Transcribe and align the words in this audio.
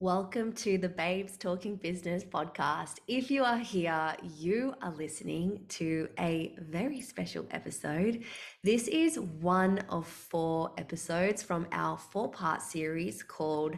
Welcome 0.00 0.52
to 0.52 0.78
the 0.78 0.88
Babes 0.88 1.36
Talking 1.36 1.74
Business 1.74 2.22
podcast. 2.22 3.00
If 3.08 3.32
you 3.32 3.42
are 3.42 3.58
here, 3.58 4.14
you 4.36 4.74
are 4.80 4.94
listening 4.94 5.64
to 5.70 6.08
a 6.20 6.54
very 6.60 7.00
special 7.00 7.46
episode. 7.50 8.22
This 8.62 8.86
is 8.86 9.18
one 9.18 9.80
of 9.88 10.06
four 10.06 10.70
episodes 10.78 11.42
from 11.42 11.66
our 11.72 11.98
four 11.98 12.30
part 12.30 12.62
series 12.62 13.24
called 13.24 13.76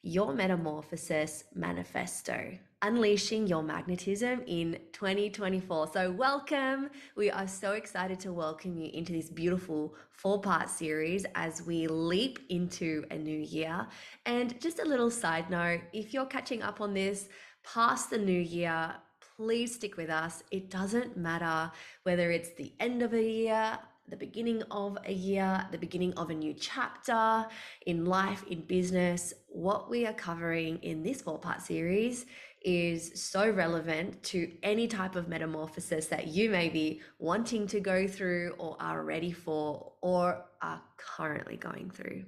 Your 0.00 0.32
Metamorphosis 0.32 1.44
Manifesto 1.54 2.56
unleashing 2.82 3.46
your 3.46 3.62
magnetism 3.62 4.42
in 4.46 4.78
2024. 4.92 5.90
So, 5.92 6.12
welcome. 6.12 6.90
We 7.16 7.30
are 7.30 7.48
so 7.48 7.72
excited 7.72 8.20
to 8.20 8.32
welcome 8.32 8.76
you 8.76 8.90
into 8.92 9.12
this 9.12 9.28
beautiful 9.28 9.94
four 10.10 10.40
part 10.40 10.68
series 10.68 11.26
as 11.34 11.62
we 11.62 11.88
leap 11.88 12.38
into 12.50 13.04
a 13.10 13.18
new 13.18 13.38
year. 13.38 13.86
And 14.26 14.60
just 14.60 14.78
a 14.78 14.84
little 14.84 15.10
side 15.10 15.50
note 15.50 15.80
if 15.92 16.14
you're 16.14 16.26
catching 16.26 16.62
up 16.62 16.80
on 16.80 16.94
this 16.94 17.28
past 17.64 18.10
the 18.10 18.18
new 18.18 18.40
year, 18.40 18.94
please 19.36 19.74
stick 19.74 19.96
with 19.96 20.10
us. 20.10 20.44
It 20.50 20.70
doesn't 20.70 21.16
matter 21.16 21.72
whether 22.04 22.30
it's 22.30 22.54
the 22.54 22.72
end 22.78 23.02
of 23.02 23.12
a 23.12 23.22
year, 23.22 23.78
the 24.08 24.16
beginning 24.16 24.62
of 24.70 24.96
a 25.04 25.12
year, 25.12 25.66
the 25.70 25.78
beginning 25.78 26.14
of 26.14 26.30
a 26.30 26.34
new 26.34 26.54
chapter 26.54 27.46
in 27.86 28.04
life, 28.04 28.44
in 28.48 28.62
business. 28.62 29.34
What 29.48 29.90
we 29.90 30.06
are 30.06 30.14
covering 30.14 30.78
in 30.78 31.02
this 31.02 31.20
four 31.20 31.38
part 31.38 31.60
series 31.60 32.26
is 32.62 33.12
so 33.20 33.50
relevant 33.50 34.22
to 34.22 34.52
any 34.62 34.88
type 34.88 35.16
of 35.16 35.28
metamorphosis 35.28 36.06
that 36.06 36.28
you 36.28 36.50
may 36.50 36.68
be 36.68 37.00
wanting 37.18 37.66
to 37.68 37.80
go 37.80 38.06
through 38.06 38.54
or 38.58 38.76
are 38.80 39.04
ready 39.04 39.32
for 39.32 39.92
or 40.00 40.44
are 40.60 40.82
currently 40.96 41.56
going 41.56 41.90
through. 41.90 42.24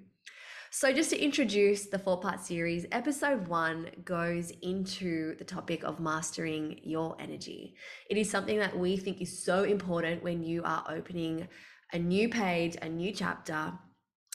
So, 0.73 0.93
just 0.93 1.11
to 1.11 1.21
introduce 1.21 1.87
the 1.87 1.99
four 1.99 2.21
part 2.21 2.41
series, 2.41 2.87
episode 2.93 3.49
one 3.49 3.91
goes 4.05 4.53
into 4.63 5.35
the 5.35 5.45
topic 5.45 5.83
of 5.83 5.99
mastering 5.99 6.79
your 6.85 7.17
energy. 7.19 7.75
It 8.09 8.17
is 8.17 8.31
something 8.31 8.57
that 8.61 8.79
we 8.79 8.97
think 8.97 9.21
is 9.21 9.43
so 9.43 9.65
important 9.65 10.23
when 10.23 10.45
you 10.45 10.63
are 10.65 10.85
opening 10.89 11.49
a 11.93 11.99
new 11.99 12.29
page, 12.29 12.77
a 12.81 12.89
new 12.89 13.13
chapter, 13.13 13.73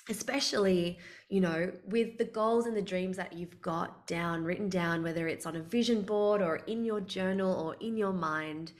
especially 0.09 0.99
you 1.29 1.41
know 1.41 1.71
with 1.87 2.17
the 2.17 2.25
goals 2.25 2.65
and 2.67 2.77
the 2.77 2.81
dreams 2.81 3.17
that 3.17 3.33
you've 3.33 3.59
got 3.61 4.05
down 4.05 4.43
written 4.43 4.69
down 4.69 5.01
whether 5.01 5.27
it's 5.27 5.45
on 5.45 5.55
a 5.55 5.61
vision 5.61 6.01
board 6.01 6.41
or 6.41 6.57
in 6.67 6.85
your 6.85 7.01
journal 7.01 7.53
or 7.53 7.75
in 7.79 7.97
your 7.97 8.13
mind 8.13 8.71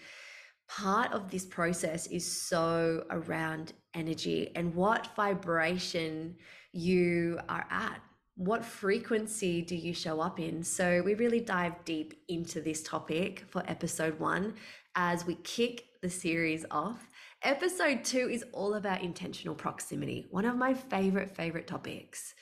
part 0.67 1.11
of 1.13 1.29
this 1.29 1.45
process 1.45 2.07
is 2.07 2.29
so 2.29 3.05
around 3.09 3.73
energy 3.93 4.51
and 4.55 4.73
what 4.73 5.15
vibration 5.15 6.35
you 6.71 7.39
are 7.47 7.65
at. 7.69 8.01
What 8.35 8.65
frequency 8.65 9.61
do 9.61 9.75
you 9.75 9.93
show 9.93 10.19
up 10.19 10.39
in? 10.39 10.63
So 10.63 11.01
we 11.03 11.13
really 11.13 11.39
dive 11.39 11.73
deep 11.85 12.13
into 12.27 12.59
this 12.59 12.83
topic 12.83 13.45
for 13.47 13.63
episode 13.67 14.19
1 14.19 14.53
as 14.95 15.25
we 15.25 15.35
kick 15.35 15.85
the 16.01 16.09
series 16.09 16.65
off 16.69 17.09
Episode 17.43 18.03
two 18.03 18.29
is 18.29 18.43
all 18.53 18.73
about 18.75 19.01
intentional 19.01 19.55
proximity, 19.55 20.25
one 20.31 20.45
of 20.45 20.55
my 20.55 20.73
favorite, 20.73 21.35
favorite 21.35 21.67
topics. 21.67 22.33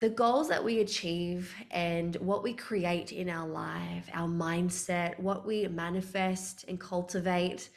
The 0.00 0.10
goals 0.10 0.48
that 0.48 0.62
we 0.62 0.80
achieve 0.80 1.52
and 1.72 2.14
what 2.16 2.44
we 2.44 2.54
create 2.54 3.10
in 3.10 3.28
our 3.28 3.48
life, 3.48 4.08
our 4.12 4.28
mindset, 4.28 5.18
what 5.18 5.44
we 5.44 5.66
manifest 5.66 6.64
and 6.68 6.78
cultivate 6.78 7.70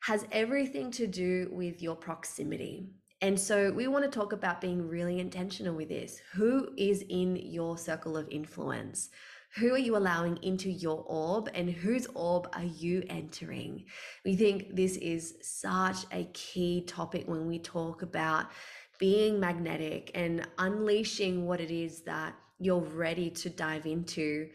has 0.00 0.26
everything 0.30 0.90
to 0.90 1.06
do 1.06 1.48
with 1.50 1.80
your 1.80 1.96
proximity. 1.96 2.90
And 3.22 3.38
so 3.38 3.72
we 3.72 3.86
want 3.86 4.04
to 4.04 4.10
talk 4.10 4.32
about 4.32 4.60
being 4.60 4.86
really 4.86 5.20
intentional 5.20 5.74
with 5.74 5.88
this. 5.88 6.20
Who 6.34 6.68
is 6.76 7.04
in 7.08 7.36
your 7.36 7.78
circle 7.78 8.16
of 8.16 8.28
influence? 8.30 9.08
Who 9.56 9.74
are 9.74 9.78
you 9.78 9.98
allowing 9.98 10.38
into 10.42 10.70
your 10.70 11.04
orb 11.06 11.50
and 11.54 11.68
whose 11.68 12.06
orb 12.14 12.48
are 12.54 12.64
you 12.64 13.02
entering? 13.10 13.84
We 14.24 14.34
think 14.34 14.74
this 14.74 14.96
is 14.96 15.34
such 15.42 16.06
a 16.10 16.24
key 16.32 16.84
topic 16.86 17.28
when 17.28 17.46
we 17.46 17.58
talk 17.58 18.00
about 18.00 18.46
being 18.98 19.38
magnetic 19.38 20.10
and 20.14 20.48
unleashing 20.56 21.46
what 21.46 21.60
it 21.60 21.70
is 21.70 22.00
that 22.02 22.34
you're 22.60 22.80
ready 22.80 23.28
to 23.28 23.50
dive 23.50 23.84
into. 23.84 24.48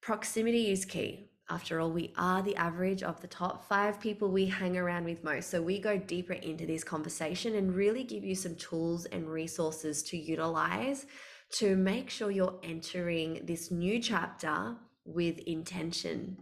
Proximity 0.00 0.72
is 0.72 0.84
key. 0.84 1.30
After 1.48 1.78
all, 1.78 1.92
we 1.92 2.12
are 2.16 2.42
the 2.42 2.56
average 2.56 3.02
of 3.04 3.20
the 3.20 3.26
top 3.28 3.68
five 3.68 4.00
people 4.00 4.30
we 4.30 4.46
hang 4.46 4.76
around 4.76 5.04
with 5.04 5.22
most. 5.22 5.50
So 5.50 5.62
we 5.62 5.78
go 5.78 5.96
deeper 5.96 6.32
into 6.32 6.66
this 6.66 6.82
conversation 6.82 7.54
and 7.54 7.74
really 7.74 8.02
give 8.02 8.24
you 8.24 8.34
some 8.34 8.56
tools 8.56 9.04
and 9.06 9.28
resources 9.28 10.02
to 10.04 10.16
utilize 10.16 11.06
to 11.52 11.76
make 11.76 12.10
sure 12.10 12.30
you're 12.30 12.58
entering 12.62 13.40
this 13.44 13.70
new 13.70 14.00
chapter 14.00 14.76
with 15.04 15.38
intention. 15.40 16.38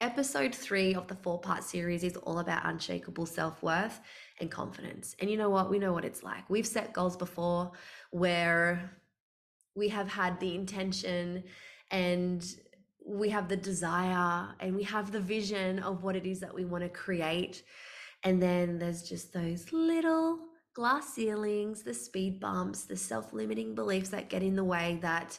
Episode 0.00 0.54
three 0.54 0.94
of 0.94 1.08
the 1.08 1.16
four 1.16 1.40
part 1.40 1.64
series 1.64 2.04
is 2.04 2.16
all 2.18 2.38
about 2.38 2.64
unshakable 2.64 3.26
self 3.26 3.60
worth 3.62 4.00
and 4.40 4.50
confidence. 4.50 5.16
And 5.18 5.28
you 5.28 5.36
know 5.36 5.50
what? 5.50 5.68
We 5.68 5.80
know 5.80 5.92
what 5.92 6.04
it's 6.04 6.22
like. 6.22 6.48
We've 6.48 6.66
set 6.66 6.92
goals 6.92 7.16
before 7.16 7.72
where 8.10 8.92
we 9.74 9.88
have 9.88 10.08
had 10.08 10.38
the 10.38 10.54
intention 10.54 11.42
and 11.90 12.44
we 13.04 13.30
have 13.30 13.48
the 13.48 13.56
desire 13.56 14.48
and 14.60 14.76
we 14.76 14.84
have 14.84 15.10
the 15.10 15.20
vision 15.20 15.80
of 15.80 16.04
what 16.04 16.14
it 16.14 16.26
is 16.26 16.38
that 16.40 16.54
we 16.54 16.64
want 16.64 16.84
to 16.84 16.90
create. 16.90 17.64
And 18.22 18.40
then 18.40 18.78
there's 18.78 19.02
just 19.02 19.32
those 19.32 19.72
little 19.72 20.38
glass 20.78 21.12
ceilings, 21.12 21.82
the 21.82 21.92
speed 21.92 22.38
bumps, 22.38 22.84
the 22.84 22.96
self 22.96 23.32
limiting 23.32 23.74
beliefs 23.74 24.10
that 24.10 24.28
get 24.28 24.44
in 24.44 24.54
the 24.54 24.62
way 24.62 24.96
that 25.02 25.36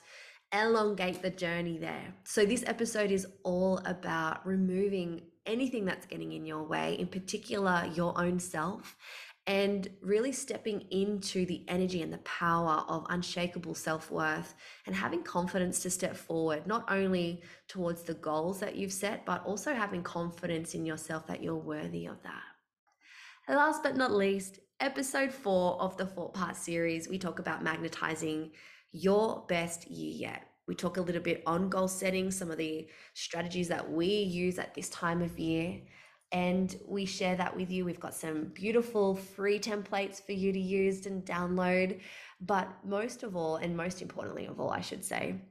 elongate 0.53 1.21
the 1.21 1.29
journey 1.29 1.77
there. 1.77 2.13
So, 2.25 2.45
this 2.45 2.61
episode 2.67 3.09
is 3.09 3.25
all 3.43 3.77
about 3.85 4.45
removing 4.45 5.21
anything 5.45 5.85
that's 5.85 6.05
getting 6.05 6.33
in 6.33 6.45
your 6.45 6.63
way, 6.63 6.95
in 6.99 7.07
particular, 7.07 7.89
your 7.95 8.19
own 8.19 8.37
self, 8.37 8.97
and 9.47 9.87
really 10.01 10.33
stepping 10.33 10.81
into 10.91 11.45
the 11.45 11.63
energy 11.69 12.01
and 12.01 12.11
the 12.11 12.25
power 12.39 12.83
of 12.89 13.05
unshakable 13.09 13.75
self 13.75 14.11
worth 14.11 14.55
and 14.87 14.93
having 14.93 15.23
confidence 15.23 15.79
to 15.79 15.89
step 15.89 16.17
forward, 16.17 16.67
not 16.67 16.83
only 16.91 17.41
towards 17.69 18.03
the 18.03 18.15
goals 18.15 18.59
that 18.59 18.75
you've 18.75 18.91
set, 18.91 19.25
but 19.25 19.45
also 19.45 19.73
having 19.73 20.03
confidence 20.03 20.73
in 20.73 20.85
yourself 20.85 21.25
that 21.27 21.41
you're 21.41 21.55
worthy 21.55 22.07
of 22.07 22.21
that. 22.23 22.43
And 23.47 23.55
last 23.55 23.83
but 23.83 23.95
not 23.95 24.11
least, 24.11 24.59
episode 24.79 25.33
four 25.33 25.81
of 25.81 25.97
the 25.97 26.05
four 26.05 26.31
part 26.31 26.55
series, 26.55 27.09
we 27.09 27.17
talk 27.17 27.39
about 27.39 27.63
magnetizing 27.63 28.51
your 28.91 29.45
best 29.47 29.89
year 29.89 30.29
yet. 30.29 30.43
We 30.67 30.75
talk 30.75 30.97
a 30.97 31.01
little 31.01 31.21
bit 31.21 31.43
on 31.45 31.69
goal 31.69 31.87
setting, 31.87 32.31
some 32.31 32.51
of 32.51 32.57
the 32.57 32.87
strategies 33.13 33.67
that 33.69 33.91
we 33.91 34.07
use 34.07 34.59
at 34.59 34.73
this 34.73 34.89
time 34.89 35.21
of 35.21 35.37
year, 35.39 35.81
and 36.31 36.75
we 36.87 37.05
share 37.05 37.35
that 37.35 37.55
with 37.55 37.71
you. 37.71 37.85
We've 37.85 37.99
got 37.99 38.13
some 38.13 38.51
beautiful 38.53 39.15
free 39.15 39.59
templates 39.59 40.23
for 40.23 40.33
you 40.33 40.53
to 40.53 40.59
use 40.59 41.07
and 41.07 41.25
download. 41.25 41.99
But 42.39 42.69
most 42.85 43.23
of 43.23 43.35
all, 43.35 43.57
and 43.57 43.75
most 43.75 44.01
importantly 44.01 44.45
of 44.45 44.59
all, 44.59 44.69
I 44.69 44.81
should 44.81 45.03
say, 45.03 45.41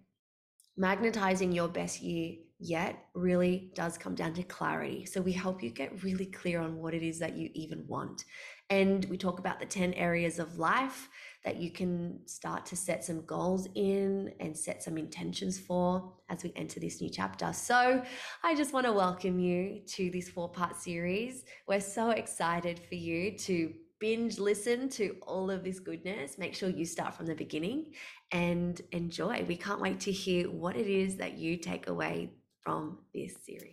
magnetizing 0.77 1.53
your 1.53 1.69
best 1.69 2.00
year 2.00 2.37
yet 2.59 3.07
really 3.15 3.71
does 3.75 3.97
come 3.97 4.15
down 4.15 4.35
to 4.35 4.43
clarity. 4.43 5.07
So 5.07 5.21
we 5.21 5.33
help 5.33 5.63
you 5.63 5.71
get 5.71 6.03
really 6.03 6.27
clear 6.27 6.61
on 6.61 6.77
what 6.77 6.95
it 6.95 7.03
is 7.03 7.19
that 7.21 7.37
you 7.37 7.51
even 7.55 7.87
want. 7.87 8.25
And 8.71 9.05
we 9.07 9.17
talk 9.17 9.39
about 9.39 9.61
the 9.61 9.67
10 9.67 9.95
areas 9.95 10.39
of 10.39 10.59
life 10.59 11.09
that 11.45 11.57
you 11.57 11.71
can 11.71 12.19
start 12.27 12.67
to 12.67 12.77
set 12.77 13.05
some 13.05 13.25
goals 13.25 13.69
in 13.75 14.33
and 14.41 14.57
set 14.57 14.83
some 14.83 14.99
intentions 14.99 15.59
for 15.59 16.13
as 16.29 16.43
we 16.43 16.53
enter 16.57 16.81
this 16.81 17.01
new 17.01 17.09
chapter. 17.09 17.53
So, 17.53 18.03
I 18.43 18.55
just 18.55 18.73
want 18.73 18.87
to 18.87 18.93
welcome 18.93 19.39
you 19.39 19.81
to 19.87 20.11
this 20.11 20.29
four 20.29 20.51
part 20.51 20.77
series. 20.77 21.45
We're 21.67 21.81
so 21.81 22.11
excited 22.11 22.81
for 22.89 22.97
you 22.97 23.39
to 23.39 23.73
binge 24.01 24.39
listen 24.39 24.89
to 24.89 25.17
all 25.23 25.51
of 25.51 25.65
this 25.65 25.81
goodness. 25.81 26.39
Make 26.39 26.55
sure 26.55 26.69
you 26.69 26.85
start 26.85 27.15
from 27.15 27.27
the 27.27 27.35
beginning 27.35 27.93
and 28.31 28.81
enjoy. 28.93 29.45
We 29.45 29.57
can't 29.57 29.81
wait 29.81 30.01
to 30.01 30.13
hear 30.13 30.50
what 30.50 30.77
it 30.77 30.87
is 30.87 31.17
that 31.17 31.38
you 31.38 31.56
take 31.56 31.88
away 31.88 32.32
from 32.69 32.99
this 33.15 33.32
series. 33.47 33.73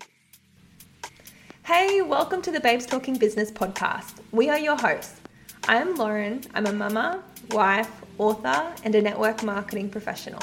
Hey, 1.63 2.01
welcome 2.01 2.42
to 2.42 2.50
the 2.50 2.62
Babes 2.62 2.86
Talking 2.86 3.18
Business 3.18 3.51
podcast. 3.51 4.21
We 4.31 4.50
are 4.50 4.57
your 4.57 4.77
hosts. 4.77 5.19
I 5.68 5.81
am 5.81 5.95
Lauren. 5.95 6.39
I'm 6.53 6.65
a 6.65 6.71
mama, 6.71 7.21
wife, 7.51 7.92
author, 8.19 8.74
and 8.86 8.95
a 8.95 9.01
network 9.01 9.44
marketing 9.44 9.89
professional. 9.89 10.39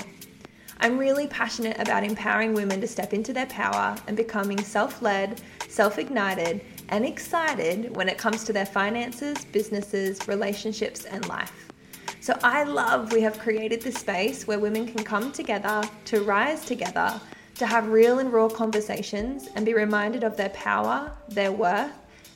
I'm 0.81 0.99
really 0.99 1.29
passionate 1.29 1.79
about 1.79 2.05
empowering 2.05 2.53
women 2.53 2.79
to 2.83 2.87
step 2.87 3.15
into 3.15 3.33
their 3.33 3.47
power 3.47 3.97
and 4.07 4.19
becoming 4.19 4.63
self 4.63 5.01
led, 5.01 5.41
self 5.69 5.99
ignited, 5.99 6.61
and 6.91 7.07
excited 7.07 7.97
when 7.97 8.07
it 8.07 8.19
comes 8.19 8.45
to 8.45 8.53
their 8.53 8.67
finances, 8.67 9.47
businesses, 9.47 10.29
relationships, 10.29 11.07
and 11.07 11.27
life. 11.27 11.73
So 12.21 12.39
I 12.45 12.65
love 12.65 13.13
we 13.13 13.23
have 13.23 13.39
created 13.39 13.81
this 13.81 13.95
space 13.95 14.47
where 14.47 14.59
women 14.59 14.87
can 14.87 15.05
come 15.05 15.33
together 15.33 15.83
to 16.05 16.23
rise 16.23 16.67
together 16.67 17.19
to 17.63 17.69
have 17.69 17.91
real 17.91 18.19
and 18.19 18.33
raw 18.33 18.49
conversations 18.49 19.49
and 19.55 19.65
be 19.65 19.73
reminded 19.73 20.25
of 20.25 20.37
their 20.37 20.49
power, 20.49 21.13
their 21.29 21.53
worth, 21.53 21.93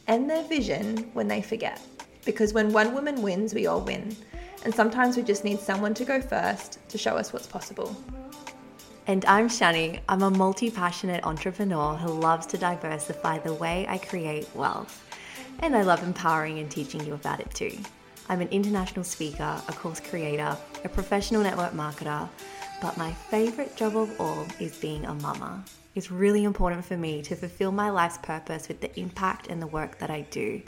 and 0.07 0.31
their 0.31 0.45
vision 0.45 0.99
when 1.15 1.27
they 1.27 1.43
forget. 1.43 1.81
Because 2.25 2.55
when 2.55 2.73
one 2.73 2.95
woman 2.95 3.21
wins, 3.23 3.53
we 3.53 3.67
all 3.67 3.81
win. 3.81 4.15
And 4.65 4.73
sometimes 4.73 5.17
we 5.17 5.25
just 5.25 5.43
need 5.43 5.59
someone 5.59 5.95
to 5.95 6.05
go 6.05 6.21
first 6.21 6.79
to 6.91 6.97
show 6.97 7.17
us 7.17 7.33
what's 7.33 7.49
possible. 7.49 7.97
And 9.09 9.25
I'm 9.25 9.49
Shani. 9.49 9.99
I'm 10.09 10.23
a 10.23 10.31
multi 10.31 10.71
passionate 10.71 11.27
entrepreneur 11.27 11.97
who 11.97 12.13
loves 12.13 12.47
to 12.47 12.57
diversify 12.57 13.39
the 13.39 13.55
way 13.55 13.85
I 13.89 13.99
create 13.99 14.49
wealth. 14.55 15.05
And 15.59 15.75
I 15.75 15.83
love 15.83 16.05
empowering 16.05 16.61
and 16.61 16.71
teaching 16.71 17.05
you 17.05 17.15
about 17.15 17.41
it 17.41 17.53
too. 17.53 17.77
I'm 18.29 18.41
an 18.41 18.49
international 18.53 19.05
speaker, 19.05 19.61
a 19.67 19.73
course 19.73 19.99
creator, 19.99 20.57
a 20.85 20.89
professional 20.89 21.43
network 21.43 21.73
marketer, 21.73 22.29
but 22.81 22.97
my 22.97 23.13
favorite 23.13 23.77
job 23.77 23.97
of 23.97 24.21
all 24.21 24.47
is 24.61 24.77
being 24.79 25.05
a 25.07 25.15
mama. 25.15 25.65
It's 25.95 26.11
really 26.11 26.45
important 26.45 26.85
for 26.85 26.97
me 26.97 27.23
to 27.23 27.35
fulfill 27.35 27.73
my 27.73 27.89
life's 27.91 28.19
purpose 28.19 28.69
with 28.69 28.81
the 28.81 29.01
impact 29.01 29.47
and 29.47 29.63
the 29.63 29.67
work 29.67 29.99
that 29.99 30.11
I 30.11 30.23
do. 30.31 30.61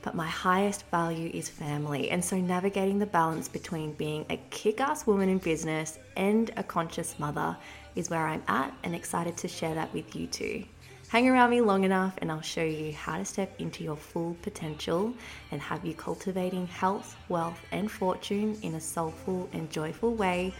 But 0.00 0.14
my 0.14 0.26
highest 0.26 0.86
value 0.90 1.30
is 1.32 1.48
family, 1.48 2.10
and 2.10 2.24
so 2.24 2.36
navigating 2.36 2.98
the 2.98 3.06
balance 3.06 3.48
between 3.48 3.92
being 3.92 4.24
a 4.30 4.36
kick 4.50 4.80
ass 4.80 5.06
woman 5.06 5.28
in 5.28 5.38
business 5.38 5.98
and 6.16 6.50
a 6.56 6.62
conscious 6.62 7.18
mother 7.18 7.56
is 7.94 8.10
where 8.10 8.26
I'm 8.26 8.42
at 8.48 8.74
and 8.82 8.94
excited 8.94 9.36
to 9.38 9.48
share 9.48 9.74
that 9.74 9.92
with 9.92 10.16
you 10.16 10.26
too. 10.26 10.64
Hang 11.12 11.28
around 11.28 11.50
me 11.50 11.60
long 11.60 11.84
enough 11.84 12.14
and 12.22 12.32
I'll 12.32 12.40
show 12.40 12.64
you 12.64 12.94
how 12.94 13.18
to 13.18 13.24
step 13.26 13.54
into 13.58 13.84
your 13.84 13.96
full 13.96 14.34
potential 14.40 15.12
and 15.50 15.60
have 15.60 15.84
you 15.84 15.92
cultivating 15.92 16.66
health, 16.66 17.18
wealth, 17.28 17.60
and 17.70 17.90
fortune 17.90 18.56
in 18.62 18.76
a 18.76 18.80
soulful 18.80 19.46
and 19.52 19.70
joyful 19.70 20.14
way 20.14 20.54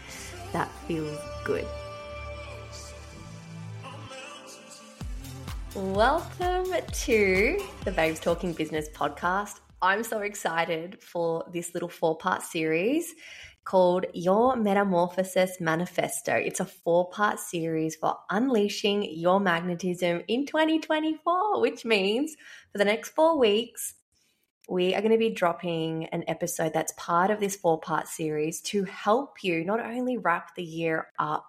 that 0.51 0.69
feels 0.87 1.17
good. 1.43 1.65
Welcome 5.73 6.71
to 7.01 7.59
the 7.83 7.91
Babes 7.91 8.19
Talking 8.19 8.53
Business 8.53 8.89
podcast. 8.89 9.59
I'm 9.81 10.03
so 10.03 10.19
excited 10.19 11.01
for 11.01 11.49
this 11.51 11.73
little 11.73 11.89
four 11.89 12.15
part 12.15 12.43
series 12.43 13.15
called 13.65 14.05
Your 14.13 14.55
Metamorphosis 14.55 15.59
Manifesto. 15.59 16.33
It's 16.33 16.59
a 16.59 16.65
four 16.65 17.09
part 17.09 17.39
series 17.39 17.95
for 17.95 18.17
unleashing 18.29 19.03
your 19.03 19.39
magnetism 19.39 20.21
in 20.27 20.45
2024, 20.45 21.61
which 21.61 21.85
means 21.85 22.35
for 22.71 22.77
the 22.77 22.85
next 22.85 23.09
four 23.09 23.37
weeks, 23.37 23.95
we 24.69 24.95
are 24.95 25.01
going 25.01 25.11
to 25.11 25.17
be 25.17 25.29
dropping 25.29 26.05
an 26.07 26.23
episode 26.27 26.73
that's 26.73 26.93
part 26.97 27.31
of 27.31 27.39
this 27.39 27.55
four 27.55 27.79
part 27.79 28.07
series 28.07 28.61
to 28.61 28.83
help 28.85 29.43
you 29.43 29.63
not 29.65 29.79
only 29.79 30.17
wrap 30.17 30.55
the 30.55 30.63
year 30.63 31.07
up 31.19 31.45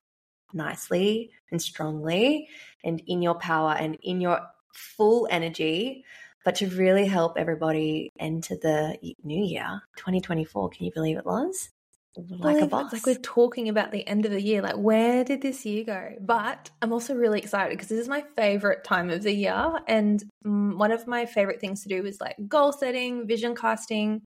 nicely 0.52 1.30
and 1.50 1.60
strongly 1.60 2.48
and 2.84 3.02
in 3.06 3.22
your 3.22 3.34
power 3.34 3.74
and 3.78 3.96
in 4.02 4.20
your 4.20 4.40
full 4.72 5.28
energy, 5.30 6.04
but 6.44 6.56
to 6.56 6.68
really 6.68 7.06
help 7.06 7.36
everybody 7.36 8.10
enter 8.18 8.56
the 8.56 8.98
new 9.22 9.44
year, 9.44 9.82
2024. 9.96 10.70
Can 10.70 10.84
you 10.84 10.92
believe 10.92 11.16
it, 11.16 11.26
Loz? 11.26 11.70
Like 12.16 12.62
a 12.62 12.66
boss. 12.66 12.92
like 12.92 13.06
we're 13.06 13.16
talking 13.16 13.68
about 13.68 13.90
the 13.90 14.06
end 14.06 14.24
of 14.24 14.30
the 14.30 14.40
year. 14.40 14.62
Like, 14.62 14.76
where 14.76 15.24
did 15.24 15.42
this 15.42 15.64
year 15.66 15.84
go? 15.84 16.10
But 16.20 16.70
I'm 16.80 16.92
also 16.92 17.14
really 17.14 17.40
excited 17.40 17.70
because 17.70 17.88
this 17.88 17.98
is 17.98 18.08
my 18.08 18.24
favorite 18.36 18.84
time 18.84 19.10
of 19.10 19.22
the 19.22 19.32
year. 19.32 19.72
And 19.88 20.22
one 20.42 20.92
of 20.92 21.06
my 21.06 21.26
favorite 21.26 21.60
things 21.60 21.82
to 21.82 21.88
do 21.88 22.04
is 22.04 22.20
like 22.20 22.36
goal 22.46 22.72
setting, 22.72 23.26
vision 23.26 23.54
casting. 23.54 24.22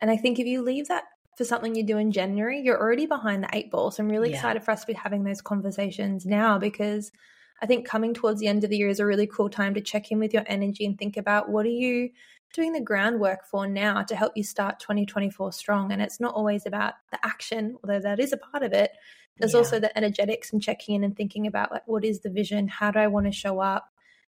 And 0.00 0.10
I 0.10 0.16
think 0.16 0.38
if 0.38 0.46
you 0.46 0.62
leave 0.62 0.88
that 0.88 1.04
for 1.36 1.44
something 1.44 1.74
you 1.74 1.84
do 1.84 1.98
in 1.98 2.12
January, 2.12 2.60
you're 2.60 2.78
already 2.78 3.06
behind 3.06 3.44
the 3.44 3.48
eight 3.52 3.70
ball. 3.70 3.90
So 3.90 4.02
I'm 4.02 4.10
really 4.10 4.30
yeah. 4.30 4.36
excited 4.36 4.62
for 4.62 4.72
us 4.72 4.82
to 4.82 4.86
be 4.86 4.92
having 4.92 5.24
those 5.24 5.40
conversations 5.40 6.26
now 6.26 6.58
because 6.58 7.10
I 7.62 7.66
think 7.66 7.86
coming 7.86 8.14
towards 8.14 8.40
the 8.40 8.46
end 8.46 8.64
of 8.64 8.70
the 8.70 8.76
year 8.76 8.88
is 8.88 9.00
a 9.00 9.06
really 9.06 9.26
cool 9.26 9.50
time 9.50 9.74
to 9.74 9.80
check 9.80 10.10
in 10.10 10.18
with 10.18 10.34
your 10.34 10.44
energy 10.46 10.84
and 10.84 10.98
think 10.98 11.16
about 11.16 11.48
what 11.48 11.66
are 11.66 11.70
you 11.70 12.10
doing 12.52 12.72
the 12.72 12.80
groundwork 12.80 13.44
for 13.44 13.66
now 13.66 14.02
to 14.02 14.16
help 14.16 14.32
you 14.36 14.42
start 14.42 14.80
2024 14.80 15.52
strong. 15.52 15.92
And 15.92 16.02
it's 16.02 16.20
not 16.20 16.34
always 16.34 16.66
about 16.66 16.94
the 17.10 17.18
action, 17.24 17.76
although 17.82 18.00
that 18.00 18.20
is 18.20 18.32
a 18.32 18.36
part 18.36 18.62
of 18.62 18.72
it. 18.72 18.92
There's 19.38 19.52
yeah. 19.52 19.58
also 19.58 19.80
the 19.80 19.96
energetics 19.96 20.52
and 20.52 20.62
checking 20.62 20.96
in 20.96 21.04
and 21.04 21.16
thinking 21.16 21.46
about 21.46 21.70
like 21.70 21.86
what 21.86 22.04
is 22.04 22.20
the 22.20 22.30
vision? 22.30 22.68
How 22.68 22.90
do 22.90 22.98
I 22.98 23.06
want 23.06 23.26
to 23.26 23.32
show 23.32 23.60
up? 23.60 23.88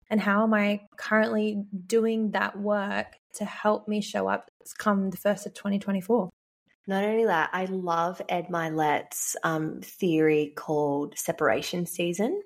And 0.08 0.20
how 0.20 0.42
am 0.42 0.54
I 0.54 0.82
currently 0.96 1.62
doing 1.86 2.32
that 2.32 2.58
work 2.58 3.16
to 3.34 3.44
help 3.44 3.88
me 3.88 4.00
show 4.00 4.28
up 4.28 4.50
come 4.78 5.10
the 5.10 5.16
first 5.16 5.46
of 5.46 5.54
2024? 5.54 6.30
Not 6.86 7.04
only 7.04 7.26
that, 7.26 7.50
I 7.52 7.66
love 7.66 8.20
Ed 8.28 8.50
Mylett's 8.50 9.36
um, 9.44 9.80
theory 9.82 10.52
called 10.56 11.16
separation 11.16 11.86
season 11.86 12.42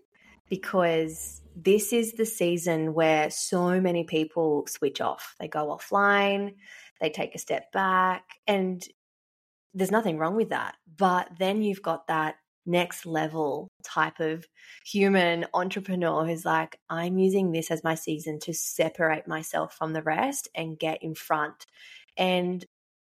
because 0.48 1.40
this 1.56 1.92
is 1.92 2.12
the 2.12 2.26
season 2.26 2.94
where 2.94 3.30
so 3.30 3.80
many 3.80 4.04
people 4.04 4.66
switch 4.68 5.00
off. 5.00 5.34
They 5.38 5.48
go 5.48 5.68
offline, 5.68 6.54
they 7.00 7.10
take 7.10 7.34
a 7.34 7.38
step 7.38 7.70
back, 7.72 8.24
and 8.46 8.82
there's 9.72 9.90
nothing 9.90 10.18
wrong 10.18 10.36
with 10.36 10.50
that. 10.50 10.76
But 10.96 11.28
then 11.38 11.62
you've 11.62 11.82
got 11.82 12.06
that 12.08 12.36
next 12.66 13.04
level 13.04 13.68
type 13.84 14.20
of 14.20 14.46
human 14.86 15.46
entrepreneur 15.52 16.24
who's 16.24 16.44
like, 16.44 16.78
I'm 16.88 17.18
using 17.18 17.52
this 17.52 17.70
as 17.70 17.84
my 17.84 17.94
season 17.94 18.38
to 18.40 18.54
separate 18.54 19.28
myself 19.28 19.74
from 19.74 19.92
the 19.92 20.02
rest 20.02 20.48
and 20.54 20.78
get 20.78 21.02
in 21.02 21.14
front. 21.14 21.66
And 22.16 22.64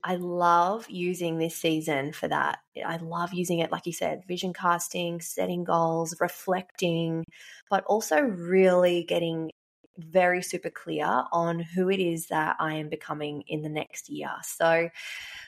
I 0.07 0.15
love 0.15 0.89
using 0.89 1.37
this 1.37 1.57
season 1.57 2.13
for 2.13 2.29
that. 2.29 2.59
I 2.85 2.95
love 2.95 3.33
using 3.33 3.59
it, 3.59 3.73
like 3.73 3.85
you 3.85 3.91
said, 3.91 4.23
vision 4.25 4.53
casting, 4.53 5.19
setting 5.19 5.65
goals, 5.65 6.15
reflecting, 6.21 7.25
but 7.69 7.83
also 7.83 8.21
really 8.21 9.03
getting 9.03 9.51
very 9.97 10.41
super 10.41 10.69
clear 10.69 11.25
on 11.33 11.59
who 11.59 11.89
it 11.89 11.99
is 11.99 12.27
that 12.27 12.55
I 12.57 12.75
am 12.75 12.87
becoming 12.87 13.43
in 13.47 13.63
the 13.63 13.69
next 13.69 14.07
year. 14.07 14.31
So 14.43 14.87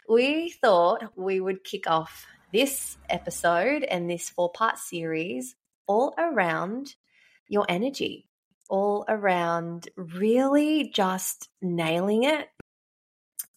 we 0.10 0.50
thought 0.50 1.14
we 1.16 1.40
would 1.40 1.64
kick 1.64 1.90
off 1.90 2.26
this 2.52 2.98
episode 3.10 3.84
and 3.84 4.10
this 4.10 4.28
four 4.28 4.52
part 4.52 4.78
series 4.78 5.56
all 5.88 6.14
around 6.18 6.96
your 7.48 7.66
energy, 7.70 8.28
all 8.70 9.06
around 9.08 9.88
really 9.96 10.92
just 10.94 11.48
nailing 11.62 12.24
it 12.24 12.50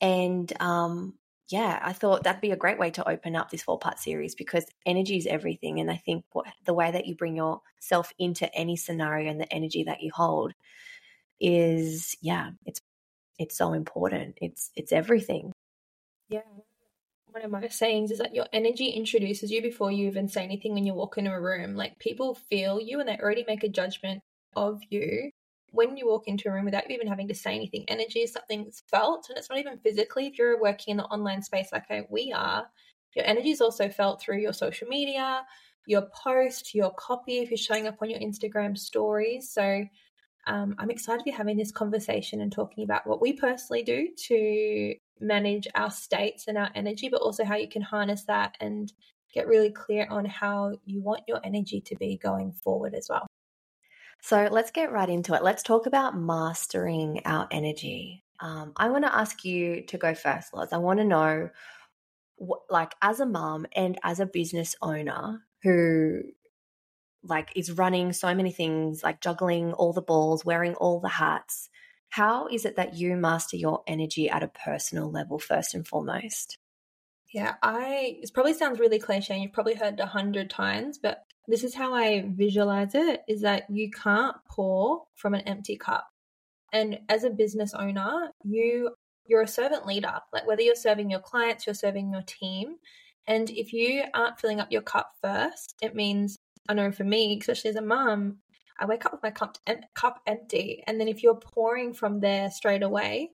and 0.02 0.52
um, 0.60 1.14
yeah, 1.49 1.78
I 1.81 1.93
thought 1.93 2.25
that'd 2.25 2.40
be 2.40 2.50
a 2.50 2.56
great 2.56 2.78
way 2.78 2.90
to 2.90 3.08
open 3.08 3.37
up 3.37 3.50
this 3.50 3.62
four 3.62 3.78
part 3.78 3.99
series 3.99 4.34
because 4.34 4.66
energy 4.84 5.16
is 5.16 5.26
everything. 5.26 5.81
And 5.81 5.90
I 5.90 5.96
think 5.96 6.25
what, 6.32 6.46
the 6.66 6.75
way 6.75 6.90
that 6.90 7.06
you 7.06 7.14
bring 7.14 7.37
yourself 7.37 8.12
into 8.19 8.52
any 8.54 8.76
scenario 8.76 9.31
and 9.31 9.40
the 9.40 9.52
energy 9.52 9.84
that 9.84 10.02
you 10.02 10.10
hold 10.12 10.52
is, 11.40 12.16
yeah, 12.20 12.50
it's 12.66 12.81
it's 13.38 13.56
so 13.56 13.72
important. 13.72 14.38
It's 14.40 14.70
it's 14.76 14.93
everything. 14.93 15.52
Yeah. 16.28 16.40
One 17.26 17.44
of 17.44 17.50
my 17.50 17.69
sayings 17.69 18.10
is 18.10 18.19
that 18.19 18.34
your 18.34 18.46
energy 18.52 18.88
introduces 18.88 19.50
you 19.50 19.62
before 19.62 19.90
you 19.90 20.06
even 20.06 20.28
say 20.28 20.44
anything 20.44 20.75
when 20.75 20.84
you 20.84 20.94
walk 20.94 21.16
into 21.16 21.32
a 21.32 21.40
room. 21.40 21.76
Like 21.76 21.99
people 21.99 22.34
feel 22.34 22.80
you 22.80 23.00
and 23.00 23.09
they 23.09 23.16
already 23.16 23.44
make 23.47 23.64
a 23.64 23.68
judgment 23.68 24.21
of 24.54 24.80
you 24.90 25.30
when 25.73 25.97
you 25.97 26.07
walk 26.07 26.29
into 26.29 26.49
a 26.49 26.52
room 26.52 26.67
without 26.67 26.88
you 26.88 26.95
even 26.95 27.09
having 27.09 27.29
to 27.29 27.35
say 27.35 27.55
anything, 27.55 27.85
energy 27.88 28.21
is 28.21 28.33
something 28.33 28.64
that's 28.64 28.83
felt, 28.91 29.26
and 29.29 29.38
it's 29.38 29.50
not 29.50 29.59
even 29.59 29.79
physically. 29.79 30.26
If 30.26 30.38
you're 30.38 30.61
working 30.61 30.93
in 30.93 30.97
the 30.99 31.05
online 31.05 31.43
space 31.43 31.71
like 31.73 31.87
we 32.11 32.33
are, 32.33 32.67
your 33.14 33.26
energy 33.26 33.50
is 33.50 33.61
also 33.61 33.88
felt 33.88 34.21
through 34.21 34.38
your 34.38 34.52
social 34.52 34.88
media, 34.88 35.45
your 35.87 36.07
post, 36.25 36.75
your 36.75 36.93
copy, 36.93 37.38
if 37.38 37.50
you're 37.50 37.59
showing 37.59 37.87
up 37.87 37.97
on 38.00 38.11
your 38.11 38.21
Instagram 38.21 38.76
stories. 38.79 39.50
So 39.50 39.85
um, 40.47 40.75
I'm 40.79 40.91
excited 40.91 41.19
to 41.19 41.25
be 41.25 41.31
having 41.31 41.57
this 41.57 41.73
conversation 41.73 42.41
and 42.41 42.52
talking 42.52 42.85
about 42.85 43.07
what 43.07 43.21
we 43.21 43.33
personally 43.33 43.83
do 43.83 44.09
to 44.29 44.95
manage 45.21 45.69
our 45.75 45.91
states 45.91 46.49
and 46.49 46.59
our 46.59 46.71
energy, 46.75 47.09
but 47.09 47.21
also 47.21 47.45
how 47.45 47.57
you 47.57 47.69
can 47.69 47.83
harness 47.83 48.25
that 48.25 48.57
and 48.61 48.93
get 49.33 49.47
really 49.47 49.71
clear 49.71 50.07
on 50.11 50.25
how 50.25 50.73
you 50.85 51.02
want 51.02 51.23
your 51.29 51.41
energy 51.45 51.81
to 51.81 51.97
be 51.97 52.19
going 52.19 52.52
forward 52.52 52.95
as 52.95 53.07
well. 53.09 53.26
So 54.23 54.49
let's 54.50 54.71
get 54.71 54.93
right 54.93 55.09
into 55.09 55.35
it. 55.35 55.43
Let's 55.43 55.64
talk 55.64 55.87
about 55.87 56.17
mastering 56.17 57.23
our 57.25 57.49
energy. 57.50 58.23
Um, 58.38 58.73
I 58.76 58.88
want 58.88 59.05
to 59.05 59.14
ask 59.14 59.45
you 59.45 59.83
to 59.87 59.99
go 59.99 60.14
first, 60.14 60.55
Loz. 60.55 60.73
I 60.73 60.79
want 60.79 61.00
to 61.00 61.05
know, 61.05 61.50
what, 62.37 62.61
like, 62.71 62.95
as 63.02 63.19
a 63.19 63.26
mom 63.26 63.67
and 63.75 63.99
as 64.05 64.21
a 64.21 64.26
business 64.26 64.76
owner 64.81 65.43
who, 65.64 66.23
like, 67.25 67.50
is 67.57 67.73
running 67.73 68.12
so 68.12 68.33
many 68.33 68.52
things, 68.52 69.02
like 69.02 69.21
juggling 69.21 69.73
all 69.73 69.93
the 69.93 70.00
balls, 70.02 70.45
wearing 70.45 70.75
all 70.75 71.00
the 71.00 71.09
hats. 71.09 71.69
How 72.11 72.47
is 72.47 72.64
it 72.64 72.76
that 72.76 72.95
you 72.95 73.17
master 73.17 73.57
your 73.57 73.83
energy 73.88 74.31
at 74.31 74.43
a 74.43 74.49
personal 74.49 75.11
level 75.11 75.38
first 75.41 75.75
and 75.75 75.87
foremost? 75.87 76.59
Yeah, 77.33 77.55
I 77.62 78.19
it 78.23 78.31
probably 78.35 78.55
sounds 78.55 78.79
really 78.79 78.99
cliche. 78.99 79.35
And 79.35 79.43
you've 79.43 79.52
probably 79.52 79.75
heard 79.75 79.95
it 79.95 80.00
a 80.00 80.07
hundred 80.07 80.50
times, 80.50 80.99
but 80.99 81.25
this 81.49 81.64
is 81.64 81.75
how 81.75 81.94
I 81.94 82.25
visualize 82.28 82.94
it 82.94 83.22
is 83.28 83.40
that 83.42 83.68
you 83.68 83.90
can't 83.90 84.37
pour 84.49 85.04
from 85.14 85.34
an 85.34 85.42
empty 85.42 85.76
cup. 85.76 86.06
And 86.72 87.00
as 87.08 87.25
a 87.25 87.30
business 87.30 87.75
owner, 87.75 88.30
you 88.44 88.90
you're 89.26 89.42
a 89.42 89.49
servant 89.49 89.87
leader. 89.87 90.14
Like 90.32 90.46
whether 90.46 90.62
you're 90.62 90.75
serving 90.75 91.11
your 91.11 91.20
clients, 91.20 91.66
you're 91.66 91.75
serving 91.75 92.12
your 92.12 92.22
team. 92.22 92.76
And 93.26 93.50
if 93.50 93.72
you 93.72 94.04
aren't 94.14 94.40
filling 94.40 94.61
up 94.61 94.72
your 94.72 94.82
cup 94.82 95.12
first, 95.22 95.75
it 95.80 95.94
means 95.94 96.37
I 96.68 96.75
know 96.75 96.92
for 96.92 97.04
me, 97.04 97.38
especially 97.38 97.70
as 97.70 97.76
a 97.76 97.82
mom, 97.82 98.38
I 98.78 98.87
wake 98.87 99.04
up 99.04 99.12
with 99.12 99.22
my 99.22 99.30
cup 99.30 99.58
cup 99.94 100.20
empty, 100.26 100.82
and 100.87 101.00
then 101.00 101.08
if 101.08 101.22
you're 101.22 101.37
pouring 101.37 101.92
from 101.92 102.20
there 102.20 102.50
straight 102.50 102.82
away, 102.82 103.30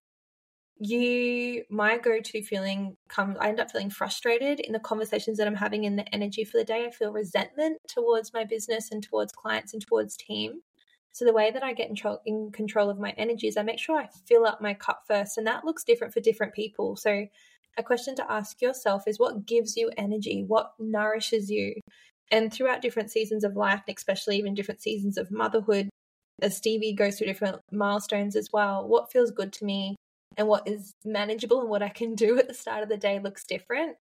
you 0.80 1.64
my 1.70 1.99
go-to 1.99 2.42
feeling 2.42 2.97
comes 3.08 3.37
i 3.40 3.49
end 3.49 3.58
up 3.58 3.70
feeling 3.70 3.90
frustrated 3.90 4.61
in 4.61 4.73
the 4.73 4.78
conversations 4.78 5.37
that 5.37 5.47
i'm 5.47 5.54
having 5.54 5.85
in 5.85 5.97
the 5.97 6.14
energy 6.14 6.44
for 6.44 6.58
the 6.58 6.64
day. 6.64 6.87
I 6.87 6.90
feel 6.90 7.12
resentment 7.12 7.78
towards 7.88 8.32
my 8.32 8.44
business 8.44 8.90
and 8.92 9.02
towards 9.02 9.32
clients 9.32 9.73
and 9.73 9.85
towards 9.85 10.16
team. 10.16 10.61
So 11.12 11.25
the 11.25 11.32
way 11.32 11.50
that 11.50 11.64
i 11.64 11.73
get 11.73 11.88
in, 11.88 11.97
tro- 11.97 12.20
in 12.26 12.52
control 12.52 12.90
of 12.90 12.99
my 12.99 13.12
energy 13.16 13.49
is 13.49 13.56
i 13.56 13.62
make 13.62 13.78
sure 13.78 13.99
i 13.99 14.08
fill 14.26 14.47
up 14.47 14.61
my 14.61 14.75
cup 14.75 15.02
first 15.06 15.37
and 15.37 15.47
that 15.47 15.64
looks 15.64 15.85
different 15.85 16.14
for 16.14 16.20
different 16.20 16.54
people. 16.54 16.97
So 16.97 17.26
a 17.76 17.82
question 17.82 18.14
to 18.16 18.30
ask 18.30 18.61
yourself 18.62 19.04
is 19.06 19.18
what 19.18 19.47
gives 19.47 19.76
you 19.76 19.90
energy? 19.97 20.44
What 20.47 20.73
nourishes 20.80 21.49
you? 21.49 21.75
And 22.32 22.52
throughout 22.52 22.82
different 22.82 23.11
seasons 23.11 23.42
of 23.42 23.56
life 23.56 23.82
especially 23.88 24.37
even 24.37 24.54
different 24.54 24.80
seasons 24.82 25.18
of 25.18 25.30
motherhood 25.30 25.88
as 26.40 26.56
stevie 26.56 26.92
goes 26.92 27.18
through 27.18 27.26
different 27.26 27.58
milestones 27.73 28.37
as 28.37 28.50
well 28.52 28.87
what 28.87 29.11
feels 29.11 29.32
good 29.32 29.52
to 29.52 29.64
me 29.64 29.97
and 30.37 30.47
what 30.47 30.68
is 30.68 30.94
manageable 31.04 31.61
and 31.61 31.68
what 31.68 31.82
I 31.82 31.88
can 31.88 32.14
do 32.16 32.38
at 32.38 32.49
the 32.49 32.54
start 32.54 32.82
of 32.82 32.88
the 32.88 32.97
day 32.97 33.20
looks 33.20 33.44
different. 33.44 33.97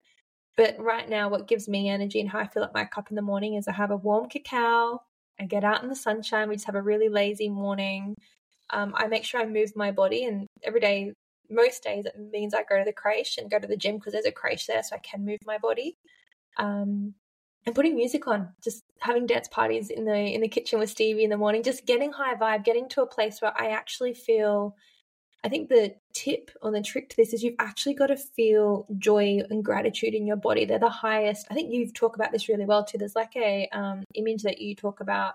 But 0.56 0.76
right 0.78 1.08
now, 1.08 1.28
what 1.28 1.48
gives 1.48 1.68
me 1.68 1.90
energy 1.90 2.18
and 2.18 2.30
how 2.30 2.38
I 2.38 2.46
fill 2.46 2.64
up 2.64 2.74
my 2.74 2.86
cup 2.86 3.10
in 3.10 3.16
the 3.16 3.22
morning 3.22 3.54
is 3.54 3.68
I 3.68 3.72
have 3.72 3.90
a 3.90 3.96
warm 3.96 4.28
cacao. 4.28 5.02
I 5.38 5.44
get 5.44 5.64
out 5.64 5.82
in 5.82 5.90
the 5.90 5.96
sunshine. 5.96 6.48
We 6.48 6.54
just 6.54 6.66
have 6.66 6.76
a 6.76 6.82
really 6.82 7.10
lazy 7.10 7.50
morning. 7.50 8.14
Um, 8.70 8.94
I 8.96 9.06
make 9.06 9.24
sure 9.24 9.40
I 9.40 9.46
move 9.46 9.76
my 9.76 9.92
body, 9.92 10.24
and 10.24 10.46
every 10.64 10.80
day, 10.80 11.12
most 11.50 11.84
days, 11.84 12.06
it 12.06 12.14
means 12.18 12.54
I 12.54 12.64
go 12.64 12.78
to 12.78 12.84
the 12.84 12.92
creche 12.92 13.38
and 13.38 13.50
go 13.50 13.58
to 13.58 13.66
the 13.66 13.76
gym 13.76 13.96
because 13.96 14.14
there's 14.14 14.24
a 14.24 14.32
creche 14.32 14.66
there, 14.66 14.82
so 14.82 14.96
I 14.96 14.98
can 14.98 15.24
move 15.24 15.38
my 15.44 15.58
body. 15.58 15.98
Um, 16.56 17.14
and 17.66 17.74
putting 17.74 17.94
music 17.94 18.26
on, 18.26 18.48
just 18.64 18.82
having 19.00 19.26
dance 19.26 19.48
parties 19.48 19.90
in 19.90 20.04
the 20.04 20.16
in 20.16 20.40
the 20.40 20.48
kitchen 20.48 20.78
with 20.78 20.90
Stevie 20.90 21.24
in 21.24 21.30
the 21.30 21.36
morning, 21.36 21.62
just 21.62 21.84
getting 21.84 22.12
high 22.12 22.34
vibe, 22.34 22.64
getting 22.64 22.88
to 22.90 23.02
a 23.02 23.06
place 23.06 23.42
where 23.42 23.52
I 23.56 23.68
actually 23.68 24.14
feel 24.14 24.74
I 25.44 25.48
think 25.48 25.68
the 25.68 25.94
tip 26.16 26.50
or 26.62 26.70
the 26.70 26.80
trick 26.80 27.10
to 27.10 27.16
this 27.16 27.34
is 27.34 27.42
you've 27.42 27.54
actually 27.58 27.92
got 27.92 28.06
to 28.06 28.16
feel 28.16 28.86
joy 28.98 29.42
and 29.50 29.62
gratitude 29.62 30.14
in 30.14 30.26
your 30.26 30.36
body. 30.36 30.64
They're 30.64 30.78
the 30.78 30.88
highest. 30.88 31.46
I 31.50 31.54
think 31.54 31.72
you've 31.72 31.92
talked 31.92 32.16
about 32.16 32.32
this 32.32 32.48
really 32.48 32.64
well 32.64 32.84
too. 32.84 32.96
There's 32.96 33.14
like 33.14 33.36
a 33.36 33.68
um, 33.72 34.04
image 34.14 34.42
that 34.44 34.58
you 34.58 34.74
talk 34.74 35.00
about 35.00 35.34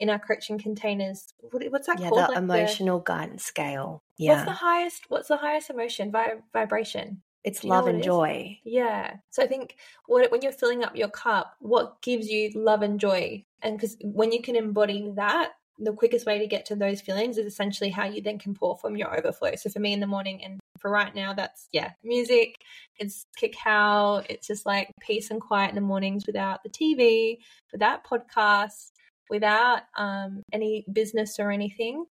in 0.00 0.08
our 0.08 0.18
coaching 0.18 0.58
containers. 0.58 1.34
What, 1.38 1.62
what's 1.70 1.86
that 1.86 2.00
yeah, 2.00 2.08
called? 2.08 2.20
The 2.20 2.28
like 2.28 2.38
emotional 2.38 2.98
the, 2.98 3.04
guidance 3.04 3.44
scale. 3.44 4.00
Yeah. 4.16 4.32
What's 4.32 4.44
the 4.46 4.52
highest? 4.52 5.02
What's 5.08 5.28
the 5.28 5.36
highest 5.36 5.70
emotion? 5.70 6.10
Vi- 6.10 6.40
vibration. 6.52 7.22
It's 7.44 7.62
love 7.62 7.86
and 7.86 8.02
joy. 8.02 8.58
Yeah. 8.64 9.16
So 9.28 9.42
I 9.42 9.46
think 9.46 9.76
what, 10.06 10.32
when 10.32 10.40
you're 10.40 10.50
filling 10.50 10.82
up 10.82 10.96
your 10.96 11.10
cup, 11.10 11.54
what 11.60 12.00
gives 12.00 12.28
you 12.28 12.50
love 12.54 12.80
and 12.80 12.98
joy? 12.98 13.44
And 13.60 13.76
because 13.76 13.98
when 14.00 14.32
you 14.32 14.40
can 14.40 14.56
embody 14.56 15.12
that, 15.16 15.50
the 15.78 15.92
quickest 15.92 16.26
way 16.26 16.38
to 16.38 16.46
get 16.46 16.66
to 16.66 16.76
those 16.76 17.00
feelings 17.00 17.36
is 17.36 17.46
essentially 17.46 17.90
how 17.90 18.04
you 18.04 18.22
then 18.22 18.38
can 18.38 18.54
pour 18.54 18.76
from 18.76 18.96
your 18.96 19.16
overflow. 19.16 19.54
So 19.56 19.70
for 19.70 19.80
me 19.80 19.92
in 19.92 20.00
the 20.00 20.06
morning 20.06 20.42
and 20.44 20.60
for 20.78 20.90
right 20.90 21.14
now, 21.14 21.34
that's 21.34 21.68
yeah, 21.72 21.92
music, 22.02 22.56
it's 22.98 23.24
cacao, 23.36 24.22
it's 24.28 24.46
just 24.46 24.66
like 24.66 24.90
peace 25.00 25.30
and 25.30 25.40
quiet 25.40 25.70
in 25.70 25.74
the 25.74 25.80
mornings 25.80 26.26
without 26.26 26.62
the 26.62 26.70
TV, 26.70 27.38
without 27.72 28.04
podcasts, 28.04 28.90
without 29.30 29.82
um, 29.96 30.42
any 30.52 30.84
business 30.92 31.38
or 31.38 31.50
anything. 31.50 32.04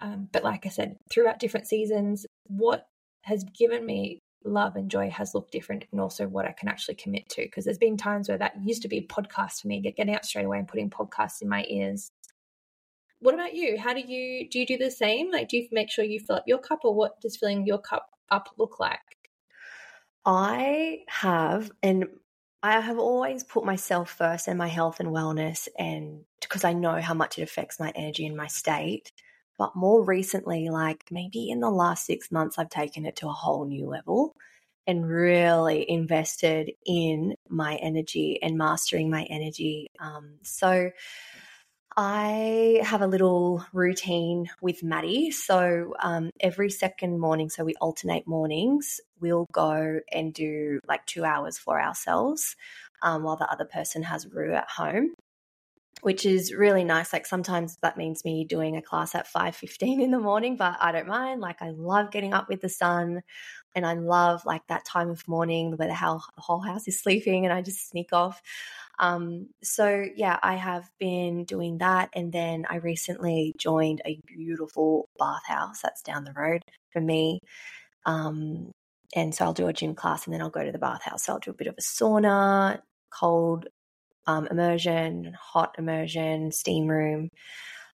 Um, 0.00 0.28
but 0.32 0.44
like 0.44 0.66
I 0.66 0.68
said, 0.68 0.96
throughout 1.10 1.40
different 1.40 1.66
seasons, 1.66 2.26
what 2.46 2.86
has 3.22 3.44
given 3.58 3.84
me 3.84 4.20
love 4.44 4.76
and 4.76 4.90
joy 4.90 5.08
has 5.08 5.34
looked 5.34 5.52
different 5.52 5.86
and 5.90 6.00
also 6.00 6.28
what 6.28 6.44
I 6.44 6.52
can 6.52 6.68
actually 6.68 6.96
commit 6.96 7.28
to. 7.30 7.42
Because 7.42 7.64
there's 7.64 7.78
been 7.78 7.96
times 7.96 8.28
where 8.28 8.38
that 8.38 8.62
used 8.62 8.82
to 8.82 8.88
be 8.88 8.98
a 8.98 9.06
podcast 9.06 9.62
for 9.62 9.68
me, 9.68 9.80
getting 9.80 10.14
out 10.14 10.26
straight 10.26 10.44
away 10.44 10.58
and 10.58 10.68
putting 10.68 10.90
podcasts 10.90 11.40
in 11.40 11.48
my 11.48 11.64
ears 11.68 12.10
what 13.24 13.32
about 13.32 13.54
you? 13.54 13.78
How 13.78 13.94
do 13.94 14.00
you 14.00 14.46
do 14.50 14.58
you 14.58 14.66
do 14.66 14.76
the 14.76 14.90
same? 14.90 15.30
Like 15.32 15.48
do 15.48 15.56
you 15.56 15.66
make 15.72 15.90
sure 15.90 16.04
you 16.04 16.20
fill 16.20 16.36
up 16.36 16.44
your 16.46 16.58
cup 16.58 16.80
or 16.84 16.94
what 16.94 17.22
does 17.22 17.38
filling 17.38 17.66
your 17.66 17.78
cup 17.78 18.10
up 18.30 18.50
look 18.58 18.78
like? 18.78 19.00
I 20.26 20.98
have 21.08 21.70
and 21.82 22.04
I 22.62 22.80
have 22.80 22.98
always 22.98 23.42
put 23.42 23.64
myself 23.64 24.10
first 24.10 24.46
and 24.46 24.58
my 24.58 24.68
health 24.68 25.00
and 25.00 25.08
wellness 25.08 25.68
and 25.78 26.24
because 26.42 26.64
I 26.64 26.74
know 26.74 27.00
how 27.00 27.14
much 27.14 27.38
it 27.38 27.42
affects 27.42 27.80
my 27.80 27.92
energy 27.94 28.26
and 28.26 28.36
my 28.36 28.46
state. 28.46 29.10
But 29.56 29.74
more 29.74 30.04
recently, 30.04 30.68
like 30.68 31.04
maybe 31.10 31.48
in 31.48 31.60
the 31.60 31.70
last 31.70 32.04
six 32.04 32.30
months, 32.30 32.58
I've 32.58 32.68
taken 32.68 33.06
it 33.06 33.16
to 33.16 33.28
a 33.28 33.32
whole 33.32 33.64
new 33.64 33.86
level 33.86 34.34
and 34.86 35.08
really 35.08 35.88
invested 35.88 36.72
in 36.84 37.36
my 37.48 37.76
energy 37.76 38.38
and 38.42 38.58
mastering 38.58 39.08
my 39.08 39.22
energy. 39.30 39.86
Um, 39.98 40.34
so 40.42 40.90
I 41.96 42.80
have 42.82 43.02
a 43.02 43.06
little 43.06 43.64
routine 43.72 44.50
with 44.60 44.82
Maddie. 44.82 45.30
So 45.30 45.94
um, 46.00 46.30
every 46.40 46.70
second 46.70 47.20
morning, 47.20 47.50
so 47.50 47.64
we 47.64 47.74
alternate 47.80 48.26
mornings, 48.26 49.00
we'll 49.20 49.46
go 49.52 50.00
and 50.12 50.34
do 50.34 50.80
like 50.88 51.06
two 51.06 51.24
hours 51.24 51.56
for 51.56 51.80
ourselves 51.80 52.56
um, 53.02 53.22
while 53.22 53.36
the 53.36 53.50
other 53.50 53.64
person 53.64 54.02
has 54.02 54.26
Rue 54.26 54.54
at 54.54 54.68
home. 54.68 55.14
Which 56.02 56.26
is 56.26 56.52
really 56.52 56.84
nice. 56.84 57.12
Like 57.12 57.24
sometimes 57.24 57.76
that 57.80 57.96
means 57.96 58.24
me 58.24 58.44
doing 58.44 58.76
a 58.76 58.82
class 58.82 59.14
at 59.14 59.26
five 59.26 59.56
fifteen 59.56 60.02
in 60.02 60.10
the 60.10 60.18
morning, 60.18 60.56
but 60.56 60.76
I 60.78 60.92
don't 60.92 61.06
mind. 61.06 61.40
Like 61.40 61.62
I 61.62 61.70
love 61.70 62.10
getting 62.10 62.34
up 62.34 62.48
with 62.48 62.60
the 62.60 62.68
sun, 62.68 63.22
and 63.74 63.86
I 63.86 63.94
love 63.94 64.44
like 64.44 64.66
that 64.66 64.84
time 64.84 65.08
of 65.08 65.26
morning 65.26 65.76
where 65.76 65.88
the 65.88 65.94
whole 66.36 66.60
house 66.60 66.86
is 66.88 67.00
sleeping, 67.00 67.46
and 67.46 67.54
I 67.54 67.62
just 67.62 67.88
sneak 67.88 68.12
off. 68.12 68.42
Um, 68.98 69.48
so 69.62 70.04
yeah, 70.14 70.38
I 70.42 70.54
have 70.54 70.88
been 70.98 71.44
doing 71.44 71.78
that. 71.78 72.10
And 72.14 72.32
then 72.32 72.66
I 72.68 72.76
recently 72.76 73.52
joined 73.58 74.02
a 74.06 74.20
beautiful 74.26 75.08
bathhouse 75.18 75.80
that's 75.82 76.02
down 76.02 76.24
the 76.24 76.32
road 76.32 76.62
for 76.92 77.00
me. 77.00 77.40
Um, 78.06 78.72
and 79.14 79.34
so 79.34 79.44
I'll 79.44 79.52
do 79.52 79.68
a 79.68 79.72
gym 79.72 79.94
class 79.94 80.26
and 80.26 80.34
then 80.34 80.40
I'll 80.40 80.50
go 80.50 80.64
to 80.64 80.72
the 80.72 80.78
bathhouse. 80.78 81.24
So 81.24 81.32
I'll 81.34 81.38
do 81.38 81.50
a 81.50 81.54
bit 81.54 81.68
of 81.68 81.74
a 81.78 81.82
sauna, 81.82 82.80
cold 83.10 83.66
um, 84.26 84.46
immersion, 84.48 85.36
hot 85.40 85.76
immersion, 85.78 86.52
steam 86.52 86.86
room. 86.88 87.28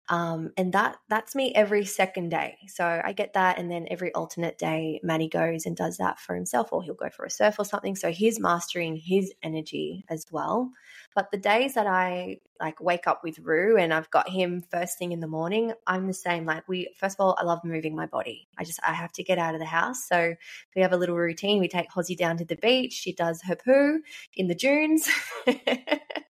Um, 0.09 0.53
and 0.57 0.73
that 0.75 0.97
that's 1.09 1.35
me 1.35 1.55
every 1.55 1.85
second 1.85 2.29
day. 2.29 2.59
So 2.69 3.01
I 3.03 3.13
get 3.13 3.33
that, 3.35 3.59
and 3.59 3.71
then 3.71 3.87
every 3.91 4.13
alternate 4.13 4.59
day, 4.59 5.01
Maddie 5.03 5.29
goes 5.29 5.65
and 5.65 5.77
does 5.77 5.97
that 5.97 6.19
for 6.21 6.35
himself, 6.35 6.73
or 6.73 6.83
he'll 6.83 6.95
go 6.95 7.09
for 7.09 7.25
a 7.25 7.31
surf 7.31 7.57
or 7.59 7.65
something. 7.65 7.97
So 7.97 8.11
he's 8.11 8.39
mastering 8.39 8.97
his 8.97 9.33
energy 9.43 10.05
as 10.09 10.27
well. 10.31 10.71
But 11.15 11.31
the 11.31 11.39
days 11.39 11.75
that 11.75 11.87
I 11.87 12.39
like 12.61 12.81
wake 12.81 13.07
up 13.07 13.23
with 13.25 13.39
Rue 13.39 13.77
and 13.79 13.93
I've 13.93 14.11
got 14.11 14.29
him 14.29 14.63
first 14.71 14.99
thing 14.99 15.13
in 15.13 15.21
the 15.21 15.27
morning, 15.27 15.73
I'm 15.87 16.07
the 16.07 16.15
same. 16.15 16.45
Like 16.45 16.69
we 16.69 16.91
first 16.99 17.17
of 17.17 17.25
all, 17.25 17.37
I 17.39 17.45
love 17.45 17.61
moving 17.65 17.97
my 17.97 18.07
body. 18.07 18.49
I 18.59 18.65
just 18.65 18.81
I 18.87 18.93
have 18.93 19.13
to 19.13 19.25
get 19.25 19.39
out 19.39 19.55
of 19.55 19.61
the 19.61 19.67
house. 19.67 20.07
So 20.07 20.35
we 20.77 20.83
have 20.83 20.93
a 20.93 20.99
little 20.99 21.17
routine. 21.17 21.61
We 21.61 21.69
take 21.69 21.91
Hozzy 21.91 22.17
down 22.17 22.37
to 22.39 22.45
the 22.45 22.57
beach. 22.57 22.93
She 22.93 23.13
does 23.15 23.43
her 23.43 23.57
poo 23.57 24.01
in 24.35 24.49
the 24.49 24.55
dunes. 24.55 25.09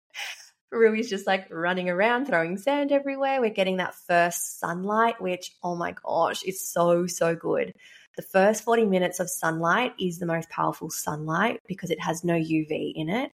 Rui's 0.71 1.09
just 1.09 1.27
like 1.27 1.47
running 1.49 1.89
around, 1.89 2.25
throwing 2.25 2.57
sand 2.57 2.91
everywhere. 2.91 3.39
We're 3.39 3.49
getting 3.49 3.77
that 3.77 3.95
first 3.95 4.59
sunlight, 4.59 5.21
which, 5.21 5.51
oh 5.63 5.75
my 5.75 5.93
gosh, 5.93 6.43
is 6.43 6.61
so, 6.61 7.07
so 7.07 7.35
good. 7.35 7.73
The 8.17 8.23
first 8.23 8.63
40 8.63 8.85
minutes 8.85 9.19
of 9.19 9.29
sunlight 9.29 9.93
is 9.99 10.19
the 10.19 10.25
most 10.25 10.49
powerful 10.49 10.89
sunlight 10.89 11.61
because 11.67 11.91
it 11.91 12.01
has 12.01 12.23
no 12.23 12.33
UV 12.33 12.93
in 12.95 13.09
it. 13.09 13.31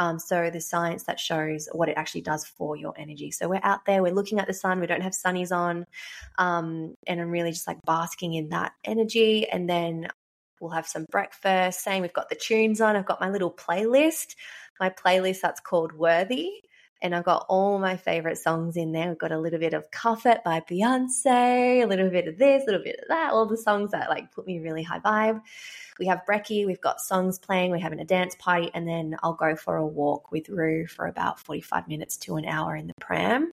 Um, 0.00 0.18
so 0.18 0.50
the 0.50 0.60
science 0.60 1.04
that 1.04 1.18
shows 1.18 1.68
what 1.72 1.88
it 1.88 1.96
actually 1.96 2.20
does 2.20 2.44
for 2.44 2.76
your 2.76 2.94
energy. 2.96 3.32
So 3.32 3.48
we're 3.48 3.60
out 3.62 3.84
there, 3.84 4.02
we're 4.02 4.12
looking 4.12 4.38
at 4.38 4.46
the 4.46 4.54
sun, 4.54 4.78
we 4.78 4.86
don't 4.86 5.02
have 5.02 5.12
sunnies 5.12 5.50
on, 5.50 5.86
um, 6.38 6.94
and 7.06 7.20
I'm 7.20 7.30
really 7.30 7.50
just 7.50 7.66
like 7.66 7.78
basking 7.84 8.34
in 8.34 8.50
that 8.50 8.72
energy. 8.84 9.48
And 9.48 9.68
then 9.68 10.08
we'll 10.60 10.70
have 10.70 10.86
some 10.86 11.04
breakfast. 11.10 11.82
Same, 11.82 12.02
we've 12.02 12.12
got 12.12 12.28
the 12.28 12.36
tunes 12.36 12.80
on. 12.80 12.96
I've 12.96 13.06
got 13.06 13.20
my 13.20 13.30
little 13.30 13.52
playlist 13.52 14.34
my 14.80 14.90
playlist 14.90 15.40
that's 15.40 15.60
called 15.60 15.92
Worthy. 15.92 16.50
And 17.00 17.14
I've 17.14 17.24
got 17.24 17.46
all 17.48 17.78
my 17.78 17.96
favorite 17.96 18.38
songs 18.38 18.76
in 18.76 18.90
there. 18.90 19.08
We've 19.08 19.18
got 19.18 19.30
a 19.30 19.38
little 19.38 19.60
bit 19.60 19.72
of 19.72 19.88
Cuff 19.92 20.26
It 20.26 20.42
by 20.44 20.60
Beyonce, 20.60 21.82
a 21.82 21.86
little 21.86 22.10
bit 22.10 22.26
of 22.26 22.38
this, 22.38 22.64
a 22.64 22.66
little 22.66 22.82
bit 22.82 22.98
of 23.00 23.08
that, 23.08 23.32
all 23.32 23.46
the 23.46 23.56
songs 23.56 23.92
that 23.92 24.10
like 24.10 24.32
put 24.32 24.46
me 24.48 24.58
really 24.58 24.82
high 24.82 24.98
vibe. 24.98 25.40
We 26.00 26.06
have 26.06 26.22
brekkie, 26.28 26.66
we've 26.66 26.80
got 26.80 27.00
songs 27.00 27.38
playing, 27.38 27.70
we're 27.70 27.78
having 27.78 28.00
a 28.00 28.04
dance 28.04 28.34
party, 28.40 28.72
and 28.74 28.86
then 28.86 29.16
I'll 29.22 29.34
go 29.34 29.54
for 29.54 29.76
a 29.76 29.86
walk 29.86 30.32
with 30.32 30.48
Rue 30.48 30.88
for 30.88 31.06
about 31.06 31.38
45 31.38 31.86
minutes 31.86 32.16
to 32.18 32.36
an 32.36 32.46
hour 32.46 32.74
in 32.74 32.88
the 32.88 32.94
pram. 33.00 33.52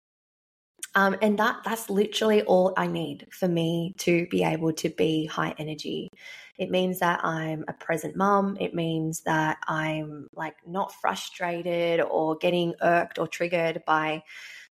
Um, 0.95 1.17
and 1.21 1.39
that 1.39 1.61
that's 1.65 1.89
literally 1.89 2.43
all 2.43 2.73
I 2.77 2.87
need 2.87 3.27
for 3.31 3.47
me 3.47 3.95
to 3.99 4.27
be 4.27 4.43
able 4.43 4.73
to 4.73 4.89
be 4.89 5.25
high 5.25 5.55
energy. 5.57 6.09
It 6.57 6.69
means 6.69 6.99
that 6.99 7.25
I'm 7.25 7.65
a 7.67 7.73
present 7.73 8.15
mum. 8.15 8.57
It 8.59 8.75
means 8.75 9.21
that 9.21 9.57
I'm 9.67 10.27
like 10.35 10.55
not 10.67 10.93
frustrated 10.93 11.99
or 12.01 12.35
getting 12.37 12.75
irked 12.81 13.17
or 13.17 13.27
triggered 13.27 13.83
by 13.87 14.21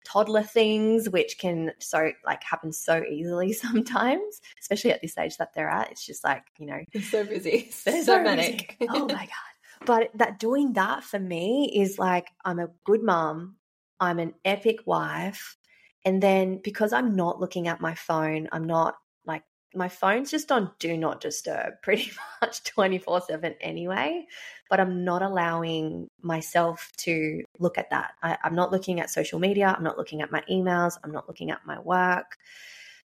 toddler 0.03 0.43
things, 0.43 1.09
which 1.09 1.37
can 1.39 1.71
so 1.79 2.11
like 2.25 2.43
happen 2.43 2.71
so 2.71 3.03
easily 3.09 3.53
sometimes, 3.53 4.41
especially 4.59 4.91
at 4.91 5.01
this 5.01 5.17
age 5.17 5.37
that 5.37 5.53
they're 5.53 5.69
at. 5.69 5.91
It's 5.91 6.05
just 6.05 6.23
like, 6.23 6.43
you 6.59 6.67
know, 6.67 6.79
it's 6.93 7.09
so 7.09 7.23
busy. 7.23 7.71
They're 7.85 8.03
so, 8.03 8.17
so 8.17 8.23
manic. 8.23 8.77
oh 8.89 9.07
my 9.07 9.07
God. 9.25 9.85
But 9.85 10.11
that 10.15 10.37
doing 10.39 10.73
that 10.73 11.03
for 11.03 11.19
me 11.19 11.71
is 11.75 11.97
like 11.97 12.27
I'm 12.45 12.59
a 12.59 12.69
good 12.83 13.01
mom. 13.01 13.55
I'm 13.99 14.19
an 14.19 14.33
epic 14.45 14.79
wife. 14.85 15.57
And 16.05 16.21
then 16.21 16.59
because 16.63 16.93
I'm 16.93 17.15
not 17.15 17.39
looking 17.39 17.67
at 17.67 17.81
my 17.81 17.93
phone, 17.95 18.47
I'm 18.51 18.65
not 18.65 18.95
like 19.25 19.43
my 19.73 19.87
phone's 19.87 20.31
just 20.31 20.51
on 20.51 20.71
do 20.79 20.97
not 20.97 21.21
disturb 21.21 21.73
pretty 21.83 22.11
much 22.41 22.63
24 22.63 23.21
7 23.21 23.55
anyway 23.61 24.25
but 24.69 24.79
i'm 24.79 25.03
not 25.03 25.21
allowing 25.21 26.07
myself 26.21 26.91
to 26.97 27.43
look 27.59 27.77
at 27.77 27.89
that. 27.89 28.13
I, 28.21 28.37
i'm 28.43 28.55
not 28.55 28.71
looking 28.71 28.99
at 28.99 29.09
social 29.09 29.39
media 29.39 29.73
i'm 29.75 29.83
not 29.83 29.97
looking 29.97 30.21
at 30.21 30.31
my 30.31 30.43
emails 30.49 30.97
i'm 31.03 31.11
not 31.11 31.27
looking 31.27 31.51
at 31.51 31.65
my 31.65 31.79
work. 31.79 32.37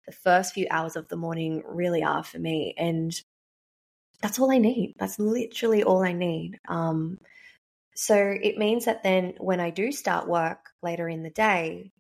The 0.06 0.12
first 0.12 0.54
few 0.54 0.68
hours 0.70 0.94
of 0.94 1.08
the 1.08 1.16
morning 1.16 1.62
really 1.66 2.04
are 2.04 2.22
for 2.22 2.38
me 2.38 2.74
and 2.78 3.12
that's 4.22 4.38
all 4.38 4.50
i 4.50 4.58
need. 4.58 4.94
That's 4.98 5.18
literally 5.18 5.84
all 5.84 6.02
i 6.02 6.12
need. 6.12 6.58
Um, 6.68 7.18
so 7.94 8.16
it 8.16 8.56
means 8.58 8.84
that 8.86 9.02
then 9.02 9.34
when 9.38 9.60
i 9.60 9.70
do 9.70 9.92
start 9.92 10.28
work 10.28 10.70
later 10.82 11.08
in 11.08 11.22
the 11.22 11.30
day 11.30 11.92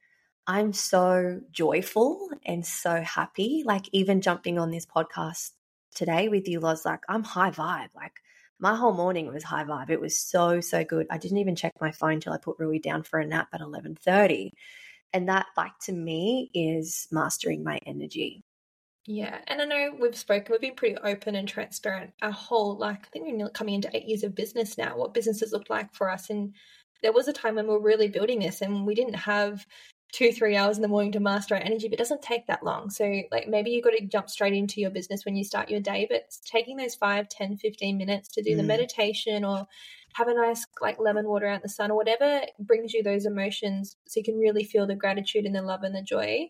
I'm 0.46 0.72
so 0.72 1.40
joyful 1.50 2.30
and 2.44 2.64
so 2.64 3.02
happy. 3.02 3.62
Like 3.66 3.88
even 3.92 4.20
jumping 4.20 4.58
on 4.58 4.70
this 4.70 4.86
podcast 4.86 5.50
today 5.94 6.28
with 6.28 6.46
you, 6.46 6.60
Loz, 6.60 6.84
like 6.84 7.00
I'm 7.08 7.24
high 7.24 7.50
vibe. 7.50 7.88
Like 7.94 8.20
my 8.60 8.74
whole 8.74 8.92
morning 8.92 9.26
was 9.26 9.42
high 9.42 9.64
vibe. 9.64 9.90
It 9.90 10.00
was 10.00 10.18
so, 10.18 10.60
so 10.60 10.84
good. 10.84 11.06
I 11.10 11.18
didn't 11.18 11.38
even 11.38 11.56
check 11.56 11.72
my 11.80 11.90
phone 11.90 12.20
till 12.20 12.32
I 12.32 12.38
put 12.38 12.58
Rui 12.58 12.78
down 12.78 13.02
for 13.02 13.18
a 13.18 13.26
nap 13.26 13.48
at 13.52 13.60
1130. 13.60 14.52
And 15.12 15.28
that 15.28 15.46
like 15.56 15.76
to 15.84 15.92
me 15.92 16.50
is 16.54 17.08
mastering 17.10 17.64
my 17.64 17.78
energy. 17.86 18.42
Yeah, 19.08 19.38
and 19.46 19.62
I 19.62 19.64
know 19.64 19.96
we've 20.00 20.16
spoken, 20.16 20.50
we've 20.50 20.60
been 20.60 20.74
pretty 20.74 20.96
open 20.96 21.36
and 21.36 21.48
transparent 21.48 22.12
our 22.22 22.32
whole, 22.32 22.76
like, 22.76 23.06
I 23.06 23.08
think 23.12 23.40
we're 23.40 23.48
coming 23.50 23.74
into 23.74 23.96
eight 23.96 24.06
years 24.06 24.24
of 24.24 24.34
business 24.34 24.76
now, 24.76 24.96
what 24.96 25.14
businesses 25.14 25.52
look 25.52 25.70
like 25.70 25.94
for 25.94 26.10
us. 26.10 26.28
And 26.28 26.54
there 27.02 27.12
was 27.12 27.28
a 27.28 27.32
time 27.32 27.54
when 27.54 27.68
we 27.68 27.74
were 27.74 27.80
really 27.80 28.08
building 28.08 28.40
this 28.40 28.62
and 28.62 28.84
we 28.84 28.96
didn't 28.96 29.14
have 29.14 29.64
two 30.12 30.32
three 30.32 30.56
hours 30.56 30.76
in 30.76 30.82
the 30.82 30.88
morning 30.88 31.12
to 31.12 31.20
master 31.20 31.54
our 31.54 31.60
energy 31.60 31.88
but 31.88 31.94
it 31.94 31.98
doesn't 31.98 32.22
take 32.22 32.46
that 32.46 32.62
long 32.62 32.88
so 32.90 33.22
like 33.30 33.48
maybe 33.48 33.70
you've 33.70 33.84
got 33.84 33.90
to 33.90 34.06
jump 34.06 34.30
straight 34.30 34.54
into 34.54 34.80
your 34.80 34.90
business 34.90 35.24
when 35.24 35.36
you 35.36 35.44
start 35.44 35.68
your 35.68 35.80
day 35.80 36.06
but 36.08 36.22
taking 36.44 36.76
those 36.76 36.94
5 36.94 37.28
10 37.28 37.56
15 37.56 37.98
minutes 37.98 38.28
to 38.28 38.42
do 38.42 38.52
mm. 38.52 38.56
the 38.56 38.62
meditation 38.62 39.44
or 39.44 39.66
have 40.14 40.28
a 40.28 40.34
nice 40.34 40.64
like 40.80 40.98
lemon 40.98 41.26
water 41.26 41.46
out 41.46 41.56
in 41.56 41.62
the 41.62 41.68
sun 41.68 41.90
or 41.90 41.96
whatever 41.96 42.42
brings 42.58 42.94
you 42.94 43.02
those 43.02 43.26
emotions 43.26 43.96
so 44.06 44.18
you 44.18 44.24
can 44.24 44.38
really 44.38 44.64
feel 44.64 44.86
the 44.86 44.94
gratitude 44.94 45.44
and 45.44 45.54
the 45.54 45.62
love 45.62 45.82
and 45.82 45.94
the 45.94 46.02
joy 46.02 46.48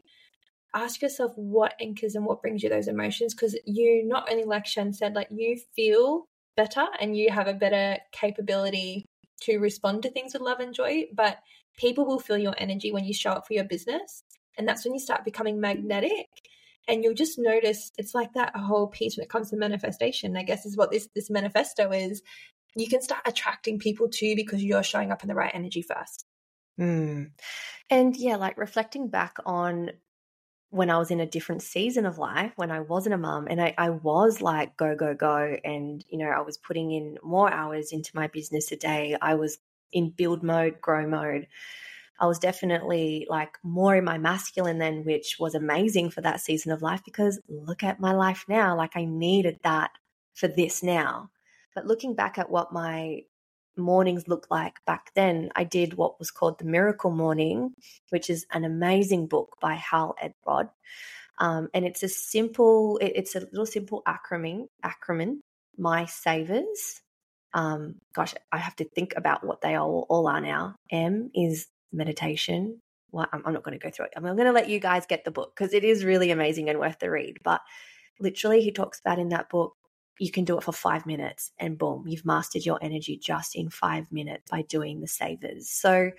ask 0.74 1.00
yourself 1.00 1.32
what 1.36 1.74
anchors 1.80 2.14
and 2.14 2.26
what 2.26 2.42
brings 2.42 2.62
you 2.62 2.68
those 2.68 2.88
emotions 2.88 3.34
because 3.34 3.58
you 3.64 4.04
not 4.06 4.30
only 4.30 4.44
like 4.44 4.66
shan 4.66 4.92
said 4.92 5.14
like 5.14 5.28
you 5.30 5.58
feel 5.74 6.26
better 6.56 6.86
and 7.00 7.16
you 7.16 7.30
have 7.30 7.48
a 7.48 7.54
better 7.54 7.96
capability 8.12 9.04
to 9.40 9.58
respond 9.58 10.02
to 10.02 10.10
things 10.10 10.32
with 10.32 10.42
love 10.42 10.60
and 10.60 10.74
joy 10.74 11.04
but 11.12 11.38
people 11.76 12.06
will 12.06 12.18
feel 12.18 12.38
your 12.38 12.54
energy 12.58 12.92
when 12.92 13.04
you 13.04 13.14
show 13.14 13.30
up 13.30 13.46
for 13.46 13.54
your 13.54 13.64
business. 13.64 14.22
And 14.58 14.66
that's 14.66 14.84
when 14.84 14.94
you 14.94 15.00
start 15.00 15.24
becoming 15.24 15.60
magnetic. 15.60 16.28
And 16.88 17.02
you'll 17.02 17.14
just 17.14 17.38
notice 17.38 17.90
it's 17.98 18.14
like 18.14 18.32
that 18.34 18.56
whole 18.56 18.86
piece 18.86 19.16
when 19.16 19.24
it 19.24 19.30
comes 19.30 19.50
to 19.50 19.56
manifestation, 19.56 20.36
I 20.36 20.44
guess 20.44 20.64
is 20.64 20.76
what 20.76 20.90
this 20.90 21.08
this 21.14 21.30
manifesto 21.30 21.90
is. 21.90 22.22
You 22.76 22.88
can 22.88 23.02
start 23.02 23.22
attracting 23.26 23.78
people 23.78 24.08
to 24.10 24.26
you 24.26 24.36
because 24.36 24.62
you're 24.62 24.82
showing 24.82 25.10
up 25.10 25.22
in 25.22 25.28
the 25.28 25.34
right 25.34 25.50
energy 25.52 25.82
first. 25.82 26.26
Mm. 26.80 27.30
And 27.90 28.16
yeah, 28.16 28.36
like 28.36 28.58
reflecting 28.58 29.08
back 29.08 29.36
on 29.44 29.90
when 30.70 30.90
I 30.90 30.98
was 30.98 31.10
in 31.10 31.20
a 31.20 31.26
different 31.26 31.62
season 31.62 32.06
of 32.06 32.18
life, 32.18 32.52
when 32.56 32.70
I 32.70 32.80
wasn't 32.80 33.14
a 33.14 33.18
mum 33.18 33.46
and 33.48 33.60
I, 33.62 33.74
I, 33.78 33.90
was 33.90 34.42
like, 34.42 34.76
go, 34.76 34.94
go, 34.94 35.14
go. 35.14 35.56
And, 35.64 36.04
you 36.10 36.18
know, 36.18 36.28
I 36.28 36.40
was 36.40 36.58
putting 36.58 36.90
in 36.92 37.18
more 37.22 37.50
hours 37.50 37.92
into 37.92 38.10
my 38.14 38.26
business 38.26 38.72
a 38.72 38.76
day. 38.76 39.16
I 39.20 39.34
was 39.34 39.58
in 39.92 40.10
build 40.10 40.42
mode, 40.42 40.80
grow 40.80 41.06
mode. 41.06 41.46
I 42.18 42.26
was 42.26 42.38
definitely 42.38 43.26
like 43.28 43.58
more 43.62 43.94
in 43.96 44.04
my 44.04 44.18
masculine 44.18 44.78
then, 44.78 45.04
which 45.04 45.36
was 45.38 45.54
amazing 45.54 46.10
for 46.10 46.22
that 46.22 46.40
season 46.40 46.72
of 46.72 46.82
life 46.82 47.02
because 47.04 47.40
look 47.48 47.82
at 47.82 48.00
my 48.00 48.12
life 48.12 48.44
now. 48.48 48.76
Like 48.76 48.96
I 48.96 49.04
needed 49.04 49.58
that 49.64 49.90
for 50.34 50.48
this 50.48 50.82
now. 50.82 51.30
But 51.74 51.86
looking 51.86 52.14
back 52.14 52.38
at 52.38 52.50
what 52.50 52.72
my 52.72 53.22
mornings 53.76 54.28
looked 54.28 54.50
like 54.50 54.82
back 54.86 55.10
then, 55.14 55.50
I 55.54 55.64
did 55.64 55.94
what 55.94 56.18
was 56.18 56.30
called 56.30 56.58
the 56.58 56.64
Miracle 56.64 57.10
Morning, 57.10 57.74
which 58.08 58.30
is 58.30 58.46
an 58.50 58.64
amazing 58.64 59.26
book 59.26 59.56
by 59.60 59.74
Hal 59.74 60.16
Elrod. 60.22 60.70
Um, 61.38 61.68
and 61.74 61.84
it's 61.84 62.02
a 62.02 62.08
simple, 62.08 62.96
it, 62.98 63.12
it's 63.14 63.34
a 63.34 63.40
little 63.40 63.66
simple 63.66 64.02
acronym, 64.06 64.68
acronym, 64.82 65.40
my 65.76 66.06
savers 66.06 67.02
um, 67.56 67.94
gosh, 68.14 68.34
I 68.52 68.58
have 68.58 68.76
to 68.76 68.84
think 68.84 69.14
about 69.16 69.42
what 69.42 69.62
they 69.62 69.76
all, 69.76 70.06
all 70.10 70.28
are 70.28 70.42
now. 70.42 70.76
M 70.90 71.30
is 71.34 71.68
meditation. 71.90 72.82
Well, 73.12 73.26
I'm, 73.32 73.42
I'm 73.46 73.54
not 73.54 73.62
going 73.62 73.78
to 73.78 73.82
go 73.82 73.90
through 73.90 74.06
it. 74.06 74.12
I'm 74.14 74.22
going 74.22 74.36
to 74.36 74.52
let 74.52 74.68
you 74.68 74.78
guys 74.78 75.06
get 75.06 75.24
the 75.24 75.30
book 75.30 75.54
because 75.56 75.72
it 75.72 75.82
is 75.82 76.04
really 76.04 76.30
amazing 76.30 76.68
and 76.68 76.78
worth 76.78 76.98
the 76.98 77.10
read. 77.10 77.38
But 77.42 77.62
literally, 78.20 78.60
he 78.60 78.72
talks 78.72 79.00
about 79.00 79.18
in 79.18 79.30
that 79.30 79.48
book, 79.48 79.74
you 80.18 80.30
can 80.30 80.44
do 80.44 80.58
it 80.58 80.64
for 80.64 80.72
five 80.72 81.06
minutes 81.06 81.50
and 81.58 81.78
boom, 81.78 82.04
you've 82.06 82.26
mastered 82.26 82.66
your 82.66 82.78
energy 82.82 83.16
just 83.16 83.56
in 83.56 83.70
five 83.70 84.12
minutes 84.12 84.50
by 84.50 84.60
doing 84.60 85.00
the 85.00 85.08
savers. 85.08 85.70
So, 85.70 86.10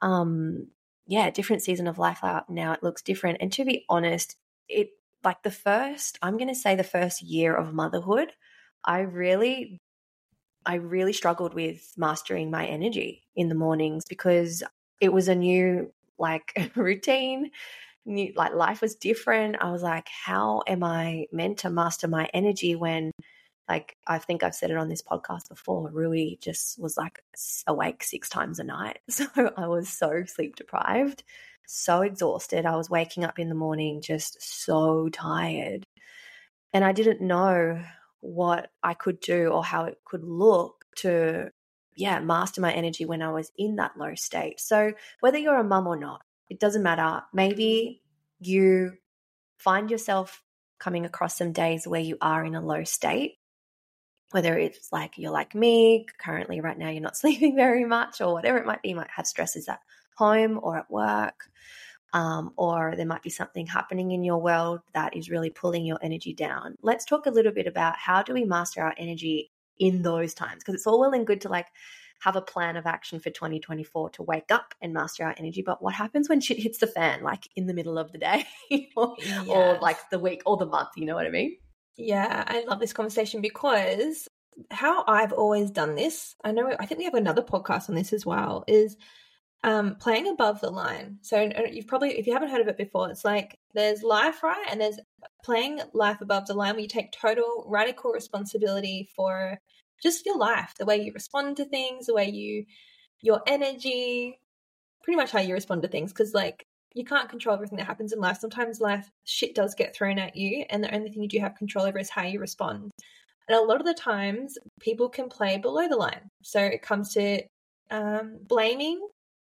um, 0.00 0.68
yeah, 1.06 1.28
different 1.28 1.62
season 1.62 1.86
of 1.86 1.98
life 1.98 2.20
now. 2.48 2.72
It 2.72 2.82
looks 2.82 3.02
different. 3.02 3.38
And 3.42 3.52
to 3.52 3.66
be 3.66 3.84
honest, 3.90 4.36
it 4.68 4.88
like 5.22 5.42
the 5.42 5.50
first, 5.50 6.18
I'm 6.22 6.38
going 6.38 6.48
to 6.48 6.54
say 6.54 6.76
the 6.76 6.82
first 6.82 7.20
year 7.20 7.54
of 7.54 7.74
motherhood, 7.74 8.32
I 8.84 9.00
really 9.00 9.81
I 10.66 10.76
really 10.76 11.12
struggled 11.12 11.54
with 11.54 11.92
mastering 11.96 12.50
my 12.50 12.66
energy 12.66 13.24
in 13.36 13.48
the 13.48 13.54
mornings 13.54 14.04
because 14.08 14.62
it 15.00 15.12
was 15.12 15.28
a 15.28 15.34
new 15.34 15.92
like 16.18 16.70
routine 16.76 17.50
new 18.04 18.32
like 18.36 18.52
life 18.54 18.80
was 18.80 18.94
different. 18.96 19.56
I 19.60 19.70
was 19.70 19.82
like 19.82 20.08
how 20.08 20.62
am 20.66 20.82
i 20.82 21.26
meant 21.32 21.58
to 21.58 21.70
master 21.70 22.08
my 22.08 22.28
energy 22.34 22.74
when 22.74 23.12
like 23.68 23.96
i 24.06 24.18
think 24.18 24.42
i've 24.42 24.54
said 24.56 24.70
it 24.70 24.76
on 24.76 24.88
this 24.88 25.02
podcast 25.02 25.48
before 25.48 25.88
rui 25.90 26.36
just 26.40 26.80
was 26.80 26.96
like 26.96 27.20
awake 27.68 28.02
six 28.02 28.28
times 28.28 28.58
a 28.58 28.64
night. 28.64 28.98
So 29.10 29.26
i 29.56 29.66
was 29.68 29.88
so 29.88 30.24
sleep 30.26 30.56
deprived 30.56 31.22
so 31.66 32.02
exhausted. 32.02 32.66
I 32.66 32.76
was 32.76 32.90
waking 32.90 33.24
up 33.24 33.38
in 33.38 33.48
the 33.48 33.54
morning 33.54 34.02
just 34.02 34.36
so 34.42 35.08
tired. 35.08 35.84
And 36.72 36.84
i 36.84 36.92
didn't 36.92 37.20
know 37.20 37.82
what 38.22 38.70
I 38.82 38.94
could 38.94 39.20
do 39.20 39.48
or 39.48 39.62
how 39.62 39.84
it 39.84 39.98
could 40.04 40.24
look 40.24 40.86
to, 40.96 41.50
yeah, 41.96 42.20
master 42.20 42.60
my 42.60 42.72
energy 42.72 43.04
when 43.04 43.20
I 43.20 43.32
was 43.32 43.52
in 43.58 43.76
that 43.76 43.98
low 43.98 44.14
state. 44.14 44.60
So, 44.60 44.92
whether 45.20 45.38
you're 45.38 45.58
a 45.58 45.64
mum 45.64 45.86
or 45.86 45.96
not, 45.96 46.22
it 46.48 46.58
doesn't 46.58 46.82
matter. 46.82 47.22
Maybe 47.34 48.00
you 48.40 48.92
find 49.58 49.90
yourself 49.90 50.42
coming 50.78 51.04
across 51.04 51.36
some 51.36 51.52
days 51.52 51.86
where 51.86 52.00
you 52.00 52.16
are 52.20 52.44
in 52.44 52.54
a 52.54 52.64
low 52.64 52.84
state, 52.84 53.38
whether 54.30 54.56
it's 54.56 54.92
like 54.92 55.18
you're 55.18 55.32
like 55.32 55.54
me, 55.54 56.06
currently 56.18 56.60
right 56.60 56.78
now 56.78 56.88
you're 56.88 57.02
not 57.02 57.16
sleeping 57.18 57.56
very 57.56 57.84
much, 57.84 58.20
or 58.20 58.32
whatever 58.32 58.58
it 58.58 58.66
might 58.66 58.82
be, 58.82 58.90
you 58.90 58.96
might 58.96 59.10
have 59.14 59.26
stresses 59.26 59.68
at 59.68 59.80
home 60.16 60.60
or 60.62 60.78
at 60.78 60.90
work 60.90 61.48
um, 62.12 62.52
or 62.56 62.94
there 62.96 63.06
might 63.06 63.22
be 63.22 63.30
something 63.30 63.66
happening 63.66 64.12
in 64.12 64.22
your 64.22 64.38
world 64.38 64.80
that 64.92 65.16
is 65.16 65.30
really 65.30 65.50
pulling 65.50 65.84
your 65.84 65.98
energy 66.02 66.34
down. 66.34 66.76
Let's 66.82 67.04
talk 67.04 67.26
a 67.26 67.30
little 67.30 67.52
bit 67.52 67.66
about 67.66 67.96
how 67.96 68.22
do 68.22 68.34
we 68.34 68.44
master 68.44 68.82
our 68.82 68.94
energy 68.98 69.50
in 69.78 70.02
those 70.02 70.34
times 70.34 70.62
because 70.62 70.74
it's 70.74 70.86
all 70.86 71.00
well 71.00 71.14
and 71.14 71.26
good 71.26 71.40
to 71.42 71.48
like 71.48 71.66
have 72.20 72.36
a 72.36 72.42
plan 72.42 72.76
of 72.76 72.86
action 72.86 73.18
for 73.18 73.30
2024 73.30 74.10
to 74.10 74.22
wake 74.22 74.50
up 74.50 74.74
and 74.80 74.92
master 74.92 75.24
our 75.24 75.34
energy. 75.38 75.62
But 75.62 75.82
what 75.82 75.94
happens 75.94 76.28
when 76.28 76.40
shit 76.40 76.58
hits 76.58 76.78
the 76.78 76.86
fan, 76.86 77.22
like 77.22 77.48
in 77.56 77.66
the 77.66 77.74
middle 77.74 77.98
of 77.98 78.12
the 78.12 78.18
day 78.18 78.46
or, 78.96 79.16
yes. 79.18 79.48
or 79.48 79.78
like 79.80 79.98
the 80.10 80.20
week 80.20 80.42
or 80.46 80.56
the 80.56 80.66
month? 80.66 80.90
You 80.96 81.06
know 81.06 81.16
what 81.16 81.26
I 81.26 81.30
mean? 81.30 81.56
Yeah, 81.96 82.44
I 82.46 82.64
love 82.64 82.78
this 82.78 82.92
conversation 82.92 83.40
because 83.40 84.28
how 84.70 85.04
I've 85.06 85.32
always 85.32 85.70
done 85.70 85.94
this, 85.94 86.36
I 86.44 86.52
know, 86.52 86.74
I 86.78 86.86
think 86.86 86.98
we 86.98 87.04
have 87.04 87.14
another 87.14 87.42
podcast 87.42 87.88
on 87.88 87.94
this 87.94 88.12
as 88.12 88.24
well, 88.24 88.64
is 88.68 88.96
um, 89.64 89.96
playing 89.96 90.28
above 90.28 90.60
the 90.60 90.70
line. 90.70 91.18
So 91.22 91.50
you've 91.70 91.86
probably, 91.86 92.18
if 92.18 92.26
you 92.26 92.32
haven't 92.32 92.50
heard 92.50 92.60
of 92.60 92.68
it 92.68 92.76
before, 92.76 93.10
it's 93.10 93.24
like 93.24 93.58
there's 93.74 94.02
life, 94.02 94.42
right? 94.42 94.66
And 94.70 94.80
there's 94.80 94.98
playing 95.44 95.80
life 95.92 96.20
above 96.20 96.46
the 96.46 96.54
line 96.54 96.74
where 96.74 96.82
you 96.82 96.88
take 96.88 97.12
total 97.12 97.64
radical 97.68 98.12
responsibility 98.12 99.08
for 99.14 99.58
just 100.02 100.26
your 100.26 100.36
life, 100.36 100.74
the 100.78 100.84
way 100.84 100.96
you 100.96 101.12
respond 101.12 101.56
to 101.58 101.64
things, 101.64 102.06
the 102.06 102.14
way 102.14 102.28
you, 102.28 102.64
your 103.20 103.40
energy, 103.46 104.40
pretty 105.04 105.16
much 105.16 105.30
how 105.30 105.40
you 105.40 105.54
respond 105.54 105.82
to 105.82 105.88
things. 105.88 106.12
Cause 106.12 106.34
like 106.34 106.66
you 106.94 107.04
can't 107.04 107.28
control 107.28 107.54
everything 107.54 107.78
that 107.78 107.86
happens 107.86 108.12
in 108.12 108.18
life. 108.18 108.38
Sometimes 108.38 108.80
life 108.80 109.08
shit 109.24 109.54
does 109.54 109.74
get 109.74 109.94
thrown 109.94 110.18
at 110.18 110.36
you, 110.36 110.64
and 110.70 110.82
the 110.82 110.94
only 110.94 111.10
thing 111.10 111.22
you 111.22 111.28
do 111.28 111.38
have 111.38 111.54
control 111.54 111.86
over 111.86 111.98
is 111.98 112.10
how 112.10 112.22
you 112.22 112.38
respond. 112.38 112.90
And 113.48 113.56
a 113.56 113.62
lot 113.62 113.80
of 113.80 113.86
the 113.86 113.94
times, 113.94 114.58
people 114.80 115.08
can 115.08 115.28
play 115.28 115.56
below 115.58 115.88
the 115.88 115.96
line. 115.96 116.30
So 116.42 116.60
it 116.60 116.82
comes 116.82 117.14
to 117.14 117.42
um, 117.90 118.38
blaming 118.46 119.00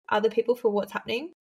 other 0.09 0.29
people 0.29 0.55
for 0.55 0.69
what's 0.69 0.91
happening, 0.91 1.33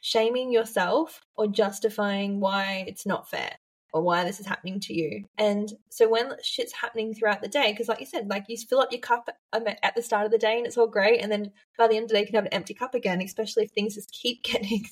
shaming 0.00 0.52
yourself, 0.52 1.20
or 1.36 1.46
justifying 1.46 2.40
why 2.40 2.84
it's 2.86 3.06
not 3.06 3.28
fair 3.28 3.56
or 3.94 4.02
why 4.02 4.24
this 4.24 4.40
is 4.40 4.46
happening 4.46 4.80
to 4.80 4.92
you. 4.92 5.24
And 5.38 5.72
so 5.88 6.08
when 6.08 6.32
shit's 6.42 6.72
happening 6.72 7.14
throughout 7.14 7.40
the 7.40 7.48
day, 7.48 7.70
because 7.70 7.86
like 7.86 8.00
you 8.00 8.06
said, 8.06 8.28
like 8.28 8.44
you 8.48 8.56
fill 8.58 8.80
up 8.80 8.90
your 8.90 9.00
cup 9.00 9.30
at 9.52 9.94
the 9.94 10.02
start 10.02 10.26
of 10.26 10.32
the 10.32 10.38
day 10.38 10.58
and 10.58 10.66
it's 10.66 10.76
all 10.76 10.88
great, 10.88 11.20
and 11.22 11.30
then 11.30 11.52
by 11.78 11.86
the 11.86 11.94
end 11.96 12.04
of 12.04 12.08
the 12.08 12.14
day 12.14 12.20
you 12.20 12.26
can 12.26 12.34
have 12.34 12.46
an 12.46 12.52
empty 12.52 12.74
cup 12.74 12.94
again, 12.94 13.22
especially 13.22 13.62
if 13.62 13.70
things 13.70 13.94
just 13.94 14.10
keep 14.10 14.42
getting 14.42 14.84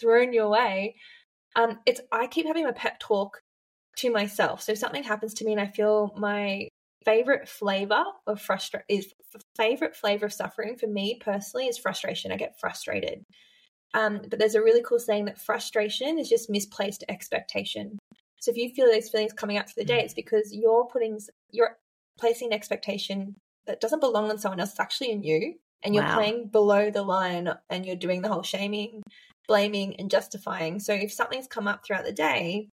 thrown 0.00 0.32
your 0.32 0.48
way. 0.48 0.96
Um, 1.54 1.80
it's 1.84 2.00
I 2.10 2.26
keep 2.28 2.46
having 2.46 2.66
a 2.66 2.72
pep 2.72 2.98
talk 2.98 3.42
to 3.98 4.10
myself. 4.10 4.62
So 4.62 4.72
if 4.72 4.78
something 4.78 5.02
happens 5.02 5.34
to 5.34 5.44
me 5.44 5.52
and 5.52 5.60
I 5.60 5.66
feel 5.66 6.14
my 6.16 6.68
favorite 7.04 7.48
flavor 7.48 8.04
of 8.26 8.40
frustration 8.40 8.84
is 8.88 9.12
favorite 9.56 9.96
flavor 9.96 10.26
of 10.26 10.32
suffering 10.32 10.76
for 10.76 10.86
me 10.86 11.18
personally 11.20 11.66
is 11.66 11.78
frustration. 11.78 12.32
I 12.32 12.36
get 12.36 12.58
frustrated. 12.60 13.24
Um, 13.94 14.20
but 14.28 14.38
there's 14.38 14.54
a 14.54 14.62
really 14.62 14.82
cool 14.82 14.98
saying 14.98 15.24
that 15.24 15.40
frustration 15.40 16.18
is 16.18 16.28
just 16.28 16.50
misplaced 16.50 17.04
expectation. 17.08 17.98
So 18.40 18.50
if 18.50 18.56
you 18.56 18.70
feel 18.70 18.86
those 18.86 19.08
feelings 19.08 19.32
coming 19.32 19.58
up 19.58 19.68
through 19.68 19.82
the 19.82 19.92
day, 19.92 20.00
it's 20.00 20.14
because 20.14 20.54
you're 20.54 20.86
putting 20.86 21.18
you're 21.50 21.76
placing 22.18 22.48
an 22.48 22.54
expectation 22.54 23.34
that 23.66 23.80
doesn't 23.80 24.00
belong 24.00 24.30
on 24.30 24.38
someone 24.38 24.60
else. 24.60 24.70
It's 24.70 24.80
actually 24.80 25.10
in 25.10 25.22
you, 25.22 25.54
and 25.82 25.94
you're 25.94 26.04
wow. 26.04 26.14
playing 26.14 26.48
below 26.48 26.90
the 26.90 27.02
line, 27.02 27.52
and 27.68 27.84
you're 27.84 27.96
doing 27.96 28.22
the 28.22 28.28
whole 28.28 28.42
shaming, 28.42 29.02
blaming, 29.48 29.96
and 29.96 30.10
justifying. 30.10 30.78
So 30.78 30.94
if 30.94 31.12
something's 31.12 31.48
come 31.48 31.68
up 31.68 31.84
throughout 31.84 32.04
the 32.04 32.12
day, 32.12 32.68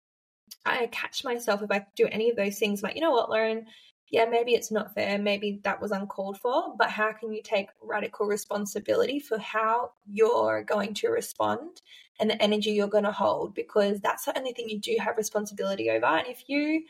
I 0.64 0.86
catch 0.88 1.24
myself 1.24 1.62
if 1.62 1.70
I 1.70 1.86
do 1.96 2.06
any 2.10 2.30
of 2.30 2.36
those 2.36 2.58
things, 2.58 2.82
like 2.82 2.94
you 2.94 3.00
know 3.00 3.10
what, 3.10 3.30
Lauren, 3.30 3.66
yeah, 4.08 4.24
maybe 4.24 4.54
it's 4.54 4.70
not 4.70 4.94
fair, 4.94 5.18
maybe 5.18 5.60
that 5.64 5.80
was 5.80 5.90
uncalled 5.90 6.38
for, 6.38 6.74
but 6.78 6.90
how 6.90 7.12
can 7.12 7.32
you 7.32 7.42
take 7.42 7.68
radical 7.82 8.26
responsibility 8.26 9.18
for 9.18 9.38
how 9.38 9.92
you're 10.06 10.62
going 10.62 10.94
to 10.94 11.08
respond 11.08 11.82
and 12.20 12.30
the 12.30 12.40
energy 12.40 12.70
you're 12.70 12.86
going 12.86 13.04
to 13.04 13.12
hold? 13.12 13.54
Because 13.54 14.00
that's 14.00 14.24
the 14.24 14.38
only 14.38 14.52
thing 14.52 14.68
you 14.68 14.78
do 14.78 14.96
have 15.00 15.16
responsibility 15.16 15.90
over. 15.90 16.06
And 16.06 16.28
if 16.28 16.44
you 16.48 16.84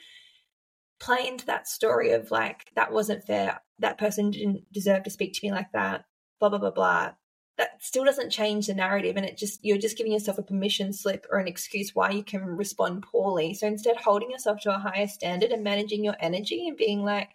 play 1.00 1.26
into 1.26 1.46
that 1.46 1.66
story 1.66 2.12
of 2.12 2.30
like, 2.30 2.70
that 2.74 2.92
wasn't 2.92 3.24
fair, 3.24 3.60
that 3.78 3.98
person 3.98 4.30
didn't 4.30 4.70
deserve 4.70 5.04
to 5.04 5.10
speak 5.10 5.32
to 5.34 5.40
me 5.42 5.52
like 5.52 5.72
that, 5.72 6.04
blah, 6.38 6.50
blah, 6.50 6.58
blah, 6.58 6.70
blah, 6.70 7.12
that 7.58 7.82
still 7.82 8.04
doesn't 8.04 8.30
change 8.30 8.66
the 8.66 8.74
narrative 8.74 9.16
and 9.16 9.24
it 9.24 9.36
just 9.36 9.64
you're 9.64 9.78
just 9.78 9.96
giving 9.96 10.12
yourself 10.12 10.38
a 10.38 10.42
permission 10.42 10.92
slip 10.92 11.26
or 11.30 11.38
an 11.38 11.48
excuse 11.48 11.94
why 11.94 12.10
you 12.10 12.22
can 12.22 12.44
respond 12.44 13.02
poorly. 13.02 13.54
So 13.54 13.66
instead 13.66 13.96
holding 13.96 14.30
yourself 14.30 14.60
to 14.60 14.74
a 14.74 14.78
higher 14.78 15.06
standard 15.06 15.50
and 15.50 15.64
managing 15.64 16.04
your 16.04 16.16
energy 16.20 16.68
and 16.68 16.76
being 16.76 17.02
like 17.02 17.30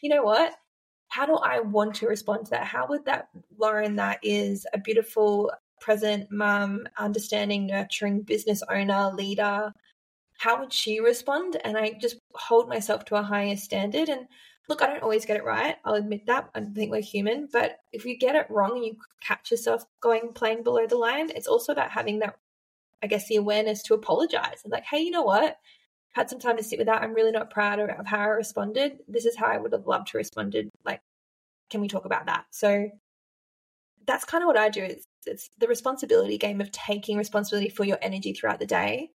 you 0.00 0.10
know 0.10 0.22
what? 0.22 0.54
How 1.08 1.26
do 1.26 1.36
i 1.36 1.60
want 1.60 1.94
to 1.96 2.08
respond 2.08 2.46
to 2.46 2.50
that? 2.50 2.66
How 2.66 2.86
would 2.88 3.04
that 3.06 3.28
lauren 3.58 3.96
that 3.96 4.18
is 4.22 4.66
a 4.72 4.78
beautiful 4.78 5.52
present 5.80 6.30
mum 6.30 6.86
understanding 6.98 7.66
nurturing 7.66 8.22
business 8.22 8.62
owner 8.70 9.10
leader 9.12 9.72
how 10.38 10.60
would 10.60 10.72
she 10.72 11.00
respond? 11.00 11.56
And 11.64 11.76
i 11.76 11.92
just 11.92 12.16
hold 12.34 12.68
myself 12.68 13.04
to 13.06 13.16
a 13.16 13.22
higher 13.22 13.56
standard 13.56 14.08
and 14.08 14.26
look, 14.68 14.82
I 14.82 14.86
don't 14.86 15.02
always 15.02 15.26
get 15.26 15.36
it 15.36 15.44
right. 15.44 15.76
I'll 15.84 15.94
admit 15.94 16.26
that. 16.26 16.48
I 16.54 16.60
think 16.60 16.90
we're 16.90 17.00
human. 17.00 17.48
But 17.52 17.78
if 17.92 18.04
you 18.04 18.16
get 18.16 18.34
it 18.34 18.50
wrong 18.50 18.76
and 18.76 18.84
you 18.84 18.96
catch 19.22 19.50
yourself 19.50 19.84
going 20.00 20.32
playing 20.34 20.62
below 20.62 20.86
the 20.86 20.96
line, 20.96 21.30
it's 21.30 21.46
also 21.46 21.72
about 21.72 21.90
having 21.90 22.20
that, 22.20 22.36
I 23.02 23.06
guess, 23.06 23.28
the 23.28 23.36
awareness 23.36 23.82
to 23.84 23.94
apologize 23.94 24.60
and 24.64 24.72
like, 24.72 24.84
hey, 24.84 25.00
you 25.00 25.10
know 25.10 25.22
what? 25.22 25.44
I've 25.44 25.56
Had 26.12 26.30
some 26.30 26.38
time 26.38 26.56
to 26.56 26.62
sit 26.62 26.78
with 26.78 26.86
that. 26.86 27.02
I'm 27.02 27.14
really 27.14 27.32
not 27.32 27.50
proud 27.50 27.78
of 27.78 28.06
how 28.06 28.20
I 28.20 28.26
responded. 28.26 29.00
This 29.06 29.26
is 29.26 29.36
how 29.36 29.46
I 29.46 29.58
would 29.58 29.72
have 29.72 29.86
loved 29.86 30.08
to 30.08 30.18
responded. 30.18 30.70
Like, 30.84 31.00
can 31.70 31.80
we 31.80 31.88
talk 31.88 32.04
about 32.04 32.26
that? 32.26 32.46
So 32.50 32.88
that's 34.06 34.24
kind 34.24 34.42
of 34.42 34.46
what 34.46 34.56
I 34.56 34.68
do. 34.68 34.82
It's, 34.82 35.06
it's 35.26 35.50
the 35.58 35.66
responsibility 35.66 36.38
game 36.38 36.60
of 36.60 36.70
taking 36.70 37.18
responsibility 37.18 37.68
for 37.68 37.84
your 37.84 37.98
energy 38.00 38.32
throughout 38.32 38.60
the 38.60 38.66
day. 38.66 39.10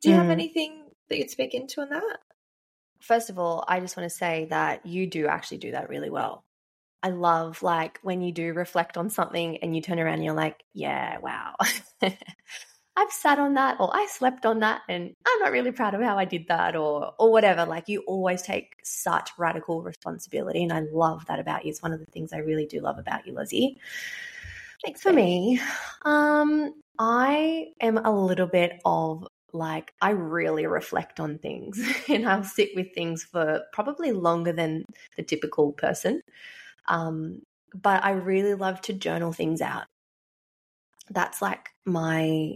Do 0.00 0.10
you 0.10 0.16
mm. 0.16 0.18
have 0.18 0.30
anything 0.30 0.84
that 1.08 1.18
you'd 1.18 1.30
speak 1.30 1.54
into 1.54 1.80
on 1.80 1.90
that? 1.90 2.18
First 3.02 3.30
of 3.30 3.38
all, 3.38 3.64
I 3.68 3.80
just 3.80 3.96
want 3.96 4.08
to 4.08 4.16
say 4.16 4.46
that 4.50 4.86
you 4.86 5.06
do 5.06 5.26
actually 5.26 5.58
do 5.58 5.72
that 5.72 5.88
really 5.88 6.10
well. 6.10 6.44
I 7.02 7.10
love 7.10 7.62
like 7.62 7.98
when 8.02 8.22
you 8.22 8.32
do 8.32 8.52
reflect 8.54 8.96
on 8.96 9.10
something 9.10 9.56
and 9.58 9.74
you 9.74 9.82
turn 9.82 9.98
around 9.98 10.14
and 10.14 10.24
you're 10.24 10.34
like, 10.34 10.62
yeah, 10.72 11.18
wow. 11.18 11.54
I've 12.94 13.10
sat 13.10 13.38
on 13.38 13.54
that 13.54 13.80
or 13.80 13.90
I 13.92 14.06
slept 14.10 14.44
on 14.44 14.60
that 14.60 14.82
and 14.88 15.14
I'm 15.26 15.38
not 15.40 15.50
really 15.50 15.72
proud 15.72 15.94
of 15.94 16.02
how 16.02 16.18
I 16.18 16.26
did 16.26 16.46
that 16.48 16.76
or 16.76 17.12
or 17.18 17.32
whatever. 17.32 17.64
Like 17.64 17.88
you 17.88 18.02
always 18.06 18.42
take 18.42 18.76
such 18.84 19.30
radical 19.38 19.82
responsibility 19.82 20.62
and 20.62 20.72
I 20.72 20.80
love 20.92 21.24
that 21.26 21.40
about 21.40 21.64
you. 21.64 21.70
It's 21.70 21.82
one 21.82 21.92
of 21.92 22.00
the 22.00 22.06
things 22.06 22.32
I 22.32 22.38
really 22.38 22.66
do 22.66 22.80
love 22.80 22.98
about 22.98 23.26
you, 23.26 23.32
Lozzie. 23.32 23.78
Thanks 24.84 25.02
for 25.02 25.12
me. 25.12 25.60
Um 26.04 26.74
I 26.98 27.68
am 27.80 27.96
a 27.96 28.14
little 28.14 28.46
bit 28.46 28.80
of 28.84 29.26
like 29.52 29.92
I 30.00 30.10
really 30.10 30.66
reflect 30.66 31.20
on 31.20 31.38
things 31.38 31.80
and 32.08 32.28
I'll 32.28 32.44
sit 32.44 32.70
with 32.74 32.94
things 32.94 33.24
for 33.24 33.62
probably 33.72 34.12
longer 34.12 34.52
than 34.52 34.84
the 35.16 35.22
typical 35.22 35.72
person. 35.72 36.22
Um, 36.88 37.42
but 37.74 38.04
I 38.04 38.12
really 38.12 38.54
love 38.54 38.80
to 38.82 38.92
journal 38.92 39.32
things 39.32 39.60
out. 39.60 39.84
That's 41.10 41.42
like 41.42 41.68
my 41.84 42.54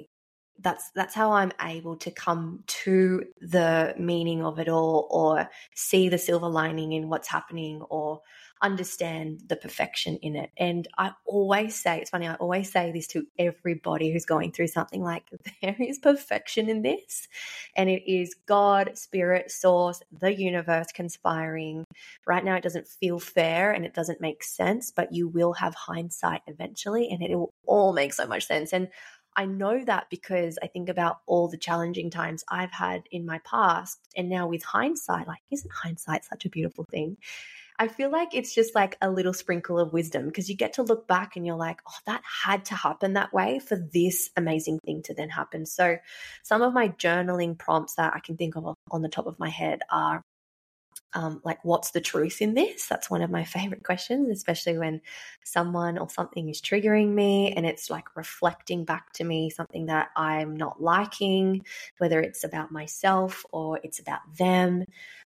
that's 0.60 0.90
that's 0.94 1.14
how 1.14 1.32
I'm 1.32 1.52
able 1.60 1.96
to 1.96 2.10
come 2.10 2.64
to 2.66 3.24
the 3.40 3.94
meaning 3.98 4.42
of 4.44 4.58
it 4.58 4.68
all 4.68 5.06
or 5.10 5.50
see 5.74 6.08
the 6.08 6.18
silver 6.18 6.48
lining 6.48 6.92
in 6.92 7.08
what's 7.08 7.28
happening 7.28 7.82
or 7.90 8.22
understand 8.62 9.42
the 9.48 9.56
perfection 9.56 10.16
in 10.22 10.36
it. 10.36 10.50
And 10.56 10.88
I 10.96 11.12
always 11.26 11.80
say, 11.80 12.00
it's 12.00 12.10
funny, 12.10 12.26
I 12.26 12.34
always 12.34 12.70
say 12.70 12.90
this 12.90 13.06
to 13.08 13.26
everybody 13.38 14.10
who's 14.10 14.24
going 14.24 14.52
through 14.52 14.68
something 14.68 15.02
like, 15.02 15.24
there 15.62 15.76
is 15.78 15.98
perfection 15.98 16.68
in 16.68 16.82
this. 16.82 17.28
And 17.76 17.90
it 17.90 18.10
is 18.10 18.34
God, 18.46 18.96
spirit, 18.96 19.50
source, 19.50 20.00
the 20.10 20.34
universe 20.34 20.88
conspiring. 20.94 21.84
Right 22.26 22.44
now, 22.44 22.56
it 22.56 22.62
doesn't 22.62 22.88
feel 22.88 23.18
fair 23.18 23.72
and 23.72 23.84
it 23.84 23.94
doesn't 23.94 24.20
make 24.20 24.42
sense, 24.42 24.90
but 24.90 25.12
you 25.12 25.28
will 25.28 25.52
have 25.54 25.74
hindsight 25.74 26.42
eventually 26.46 27.08
and 27.10 27.22
it 27.22 27.36
will 27.36 27.52
all 27.66 27.92
make 27.92 28.14
so 28.14 28.26
much 28.26 28.46
sense. 28.46 28.72
And 28.72 28.88
I 29.38 29.44
know 29.44 29.84
that 29.84 30.06
because 30.08 30.58
I 30.62 30.66
think 30.66 30.88
about 30.88 31.18
all 31.26 31.48
the 31.48 31.58
challenging 31.58 32.10
times 32.10 32.42
I've 32.48 32.72
had 32.72 33.02
in 33.10 33.26
my 33.26 33.38
past. 33.44 33.98
And 34.16 34.30
now 34.30 34.48
with 34.48 34.62
hindsight, 34.62 35.28
like, 35.28 35.42
isn't 35.50 35.70
hindsight 35.70 36.24
such 36.24 36.46
a 36.46 36.48
beautiful 36.50 36.86
thing? 36.90 37.18
I 37.78 37.88
feel 37.88 38.10
like 38.10 38.34
it's 38.34 38.54
just 38.54 38.74
like 38.74 38.96
a 39.02 39.10
little 39.10 39.34
sprinkle 39.34 39.78
of 39.78 39.92
wisdom 39.92 40.26
because 40.26 40.48
you 40.48 40.56
get 40.56 40.74
to 40.74 40.82
look 40.82 41.06
back 41.06 41.36
and 41.36 41.46
you're 41.46 41.56
like, 41.56 41.80
oh, 41.88 41.98
that 42.06 42.22
had 42.44 42.64
to 42.66 42.74
happen 42.74 43.14
that 43.14 43.32
way 43.32 43.58
for 43.58 43.76
this 43.76 44.30
amazing 44.36 44.78
thing 44.84 45.02
to 45.02 45.14
then 45.14 45.28
happen. 45.28 45.66
So, 45.66 45.98
some 46.42 46.62
of 46.62 46.72
my 46.72 46.88
journaling 46.88 47.58
prompts 47.58 47.94
that 47.94 48.14
I 48.14 48.20
can 48.20 48.36
think 48.36 48.56
of 48.56 48.74
on 48.90 49.02
the 49.02 49.08
top 49.08 49.26
of 49.26 49.38
my 49.38 49.50
head 49.50 49.80
are 49.90 50.22
um, 51.16 51.40
like, 51.44 51.64
what's 51.64 51.92
the 51.92 52.00
truth 52.00 52.42
in 52.42 52.54
this? 52.54 52.86
That's 52.86 53.10
one 53.10 53.22
of 53.22 53.30
my 53.30 53.44
favorite 53.56 53.84
questions, 53.84 54.30
especially 54.30 54.78
when 54.78 55.00
someone 55.44 55.98
or 55.98 56.08
something 56.10 56.48
is 56.48 56.60
triggering 56.60 57.08
me 57.08 57.52
and 57.52 57.66
it's 57.66 57.90
like 57.90 58.16
reflecting 58.16 58.84
back 58.84 59.12
to 59.14 59.24
me 59.24 59.50
something 59.50 59.86
that 59.86 60.08
I'm 60.16 60.56
not 60.56 60.82
liking, 60.82 61.64
whether 61.98 62.20
it's 62.20 62.44
about 62.44 62.70
myself 62.70 63.44
or 63.52 63.80
it's 63.82 63.98
about 63.98 64.20
them. 64.38 64.84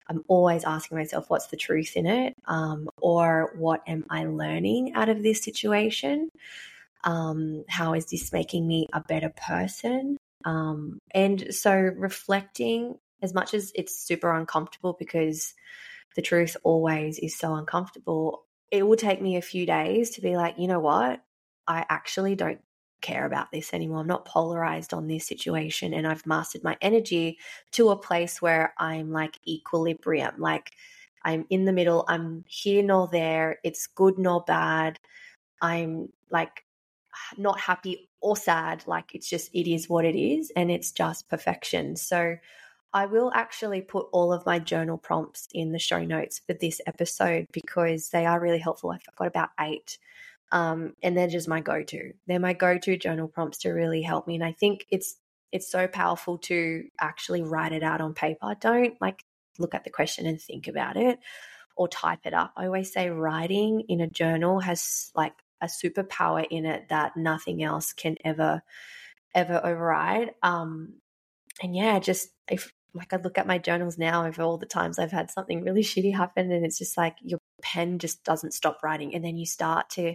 I'm 0.08 0.24
always 0.28 0.64
asking 0.64 0.98
myself, 0.98 1.28
what's 1.28 1.48
the 1.48 1.56
truth 1.56 1.96
in 1.96 2.06
it? 2.06 2.34
Um, 2.46 2.88
or 3.00 3.52
what 3.56 3.82
am 3.86 4.06
I 4.08 4.24
learning 4.24 4.94
out 4.94 5.08
of 5.08 5.22
this 5.22 5.42
situation? 5.42 6.30
Um, 7.04 7.64
how 7.68 7.94
is 7.94 8.06
this 8.06 8.32
making 8.32 8.66
me 8.66 8.88
a 8.92 9.00
better 9.00 9.30
person? 9.30 10.16
Um, 10.44 10.98
and 11.14 11.54
so 11.54 11.72
reflecting, 11.72 12.98
as 13.22 13.34
much 13.34 13.54
as 13.54 13.72
it's 13.74 13.98
super 13.98 14.32
uncomfortable 14.32 14.96
because 14.98 15.54
the 16.16 16.22
truth 16.22 16.56
always 16.62 17.18
is 17.18 17.36
so 17.36 17.54
uncomfortable, 17.54 18.44
it 18.70 18.86
will 18.86 18.96
take 18.96 19.20
me 19.20 19.36
a 19.36 19.42
few 19.42 19.66
days 19.66 20.10
to 20.10 20.20
be 20.20 20.36
like, 20.36 20.58
you 20.58 20.68
know 20.68 20.80
what? 20.80 21.22
I 21.66 21.84
actually 21.88 22.34
don't 22.34 22.60
care 23.00 23.26
about 23.26 23.50
this 23.50 23.72
anymore. 23.72 24.00
I'm 24.00 24.06
not 24.06 24.24
polarized 24.24 24.94
on 24.94 25.06
this 25.06 25.26
situation 25.26 25.94
and 25.94 26.06
I've 26.06 26.26
mastered 26.26 26.64
my 26.64 26.76
energy 26.80 27.38
to 27.72 27.90
a 27.90 27.96
place 27.96 28.42
where 28.42 28.74
I'm 28.78 29.10
like 29.10 29.38
equilibrium. 29.46 30.34
Like 30.38 30.72
I'm 31.24 31.46
in 31.50 31.64
the 31.64 31.72
middle, 31.72 32.04
I'm 32.08 32.44
here 32.46 32.82
nor 32.82 33.08
there. 33.08 33.58
It's 33.64 33.86
good 33.86 34.18
nor 34.18 34.42
bad. 34.42 34.98
I'm 35.60 36.10
like 36.30 36.64
not 37.36 37.60
happy 37.60 38.08
or 38.20 38.36
sad. 38.36 38.84
Like 38.86 39.14
it's 39.14 39.28
just, 39.28 39.50
it 39.54 39.70
is 39.70 39.88
what 39.88 40.04
it 40.04 40.16
is 40.16 40.52
and 40.56 40.70
it's 40.70 40.92
just 40.92 41.28
perfection. 41.28 41.96
So 41.96 42.36
I 42.92 43.06
will 43.06 43.30
actually 43.34 43.82
put 43.82 44.06
all 44.12 44.32
of 44.32 44.46
my 44.46 44.58
journal 44.58 44.96
prompts 44.96 45.46
in 45.52 45.72
the 45.72 45.78
show 45.78 46.04
notes 46.04 46.40
for 46.46 46.54
this 46.54 46.80
episode 46.86 47.46
because 47.52 48.10
they 48.10 48.24
are 48.24 48.40
really 48.40 48.58
helpful. 48.58 48.90
I've 48.90 49.04
got 49.16 49.26
about 49.28 49.50
eight 49.60 49.98
um, 50.50 50.94
and 51.02 51.16
they're 51.16 51.28
just 51.28 51.48
my 51.48 51.60
go-to. 51.60 52.12
They're 52.26 52.40
my 52.40 52.54
go-to 52.54 52.96
journal 52.96 53.28
prompts 53.28 53.58
to 53.58 53.70
really 53.70 54.02
help 54.02 54.26
me. 54.26 54.34
And 54.34 54.44
I 54.44 54.52
think 54.52 54.86
it's 54.90 55.16
it's 55.50 55.70
so 55.70 55.88
powerful 55.88 56.38
to 56.38 56.84
actually 57.00 57.42
write 57.42 57.72
it 57.72 57.82
out 57.82 58.00
on 58.00 58.14
paper. 58.14 58.54
Don't 58.60 59.00
like 59.00 59.24
look 59.58 59.74
at 59.74 59.84
the 59.84 59.90
question 59.90 60.26
and 60.26 60.40
think 60.40 60.68
about 60.68 60.96
it 60.96 61.18
or 61.76 61.88
type 61.88 62.20
it 62.24 62.34
up. 62.34 62.52
I 62.56 62.66
always 62.66 62.92
say 62.92 63.08
writing 63.10 63.84
in 63.88 64.00
a 64.00 64.08
journal 64.08 64.60
has 64.60 65.10
like 65.14 65.34
a 65.60 65.66
superpower 65.66 66.46
in 66.48 66.66
it 66.66 66.88
that 66.90 67.16
nothing 67.16 67.62
else 67.62 67.92
can 67.92 68.16
ever 68.24 68.62
ever 69.34 69.60
override. 69.64 70.32
Um 70.42 70.94
and 71.62 71.74
yeah, 71.74 71.98
just 71.98 72.28
if 72.50 72.72
like 72.94 73.12
I 73.12 73.16
look 73.16 73.38
at 73.38 73.46
my 73.46 73.58
journals 73.58 73.98
now 73.98 74.26
over 74.26 74.42
all 74.42 74.58
the 74.58 74.66
times 74.66 74.98
I've 74.98 75.12
had 75.12 75.30
something 75.30 75.62
really 75.62 75.82
shitty 75.82 76.14
happen 76.14 76.50
and 76.50 76.64
it's 76.64 76.78
just 76.78 76.96
like 76.96 77.16
your 77.22 77.37
pen 77.72 77.98
just 77.98 78.24
doesn't 78.24 78.54
stop 78.54 78.82
writing 78.82 79.14
and 79.14 79.24
then 79.24 79.36
you 79.36 79.46
start 79.46 79.90
to 79.90 80.14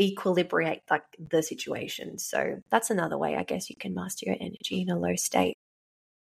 equilibrate 0.00 0.80
like 0.90 1.04
the 1.18 1.42
situation. 1.42 2.18
So 2.18 2.62
that's 2.70 2.90
another 2.90 3.18
way 3.18 3.36
I 3.36 3.44
guess 3.44 3.70
you 3.70 3.76
can 3.76 3.94
master 3.94 4.26
your 4.26 4.36
energy 4.38 4.82
in 4.82 4.90
a 4.90 4.98
low 4.98 5.16
state. 5.16 5.54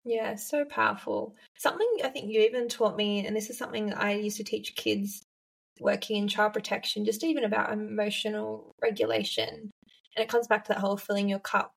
Yeah, 0.06 0.36
so 0.36 0.66
powerful. 0.66 1.36
Something 1.58 1.88
I 2.04 2.10
think 2.10 2.32
you 2.32 2.42
even 2.42 2.68
taught 2.68 2.98
me, 2.98 3.26
and 3.26 3.36
this 3.36 3.50
is 3.50 3.58
something 3.58 3.94
I 3.94 4.16
used 4.16 4.38
to 4.38 4.44
teach 4.44 4.76
kids 4.76 5.24
working 5.80 6.18
in 6.18 6.28
child 6.28 6.54
protection, 6.54 7.06
just 7.06 7.24
even 7.24 7.46
about 7.46 7.72
emotional 7.72 8.76
regulation. 8.82 9.72
And 10.16 10.24
it 10.24 10.30
comes 10.30 10.48
back 10.48 10.66
to 10.66 10.74
that 10.74 10.80
whole 10.80 10.98
filling 10.98 11.30
your 11.30 11.40
cup 11.40 11.72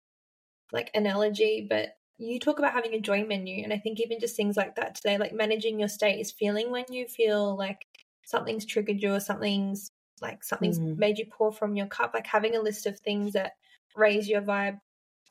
like 0.72 0.90
analogy, 0.94 1.66
but 1.68 1.96
you 2.18 2.40
talk 2.40 2.58
about 2.58 2.72
having 2.72 2.94
a 2.94 3.00
joy 3.00 3.24
menu. 3.24 3.62
And 3.62 3.72
I 3.72 3.78
think 3.78 4.00
even 4.00 4.20
just 4.20 4.36
things 4.36 4.56
like 4.56 4.74
that 4.76 4.96
today, 4.96 5.18
like 5.18 5.32
managing 5.32 5.78
your 5.78 5.88
state 5.88 6.20
is 6.20 6.32
feeling 6.32 6.70
when 6.70 6.84
you 6.90 7.06
feel 7.06 7.56
like 7.56 7.86
something's 8.26 8.66
triggered 8.66 9.00
you 9.00 9.14
or 9.14 9.20
something's 9.20 9.92
like 10.20 10.42
something's 10.42 10.78
mm. 10.78 10.96
made 10.98 11.18
you 11.18 11.26
pour 11.26 11.52
from 11.52 11.76
your 11.76 11.86
cup, 11.86 12.12
like 12.12 12.26
having 12.26 12.56
a 12.56 12.60
list 12.60 12.86
of 12.86 12.98
things 12.98 13.32
that 13.32 13.52
raise 13.94 14.28
your 14.28 14.42
vibe. 14.42 14.78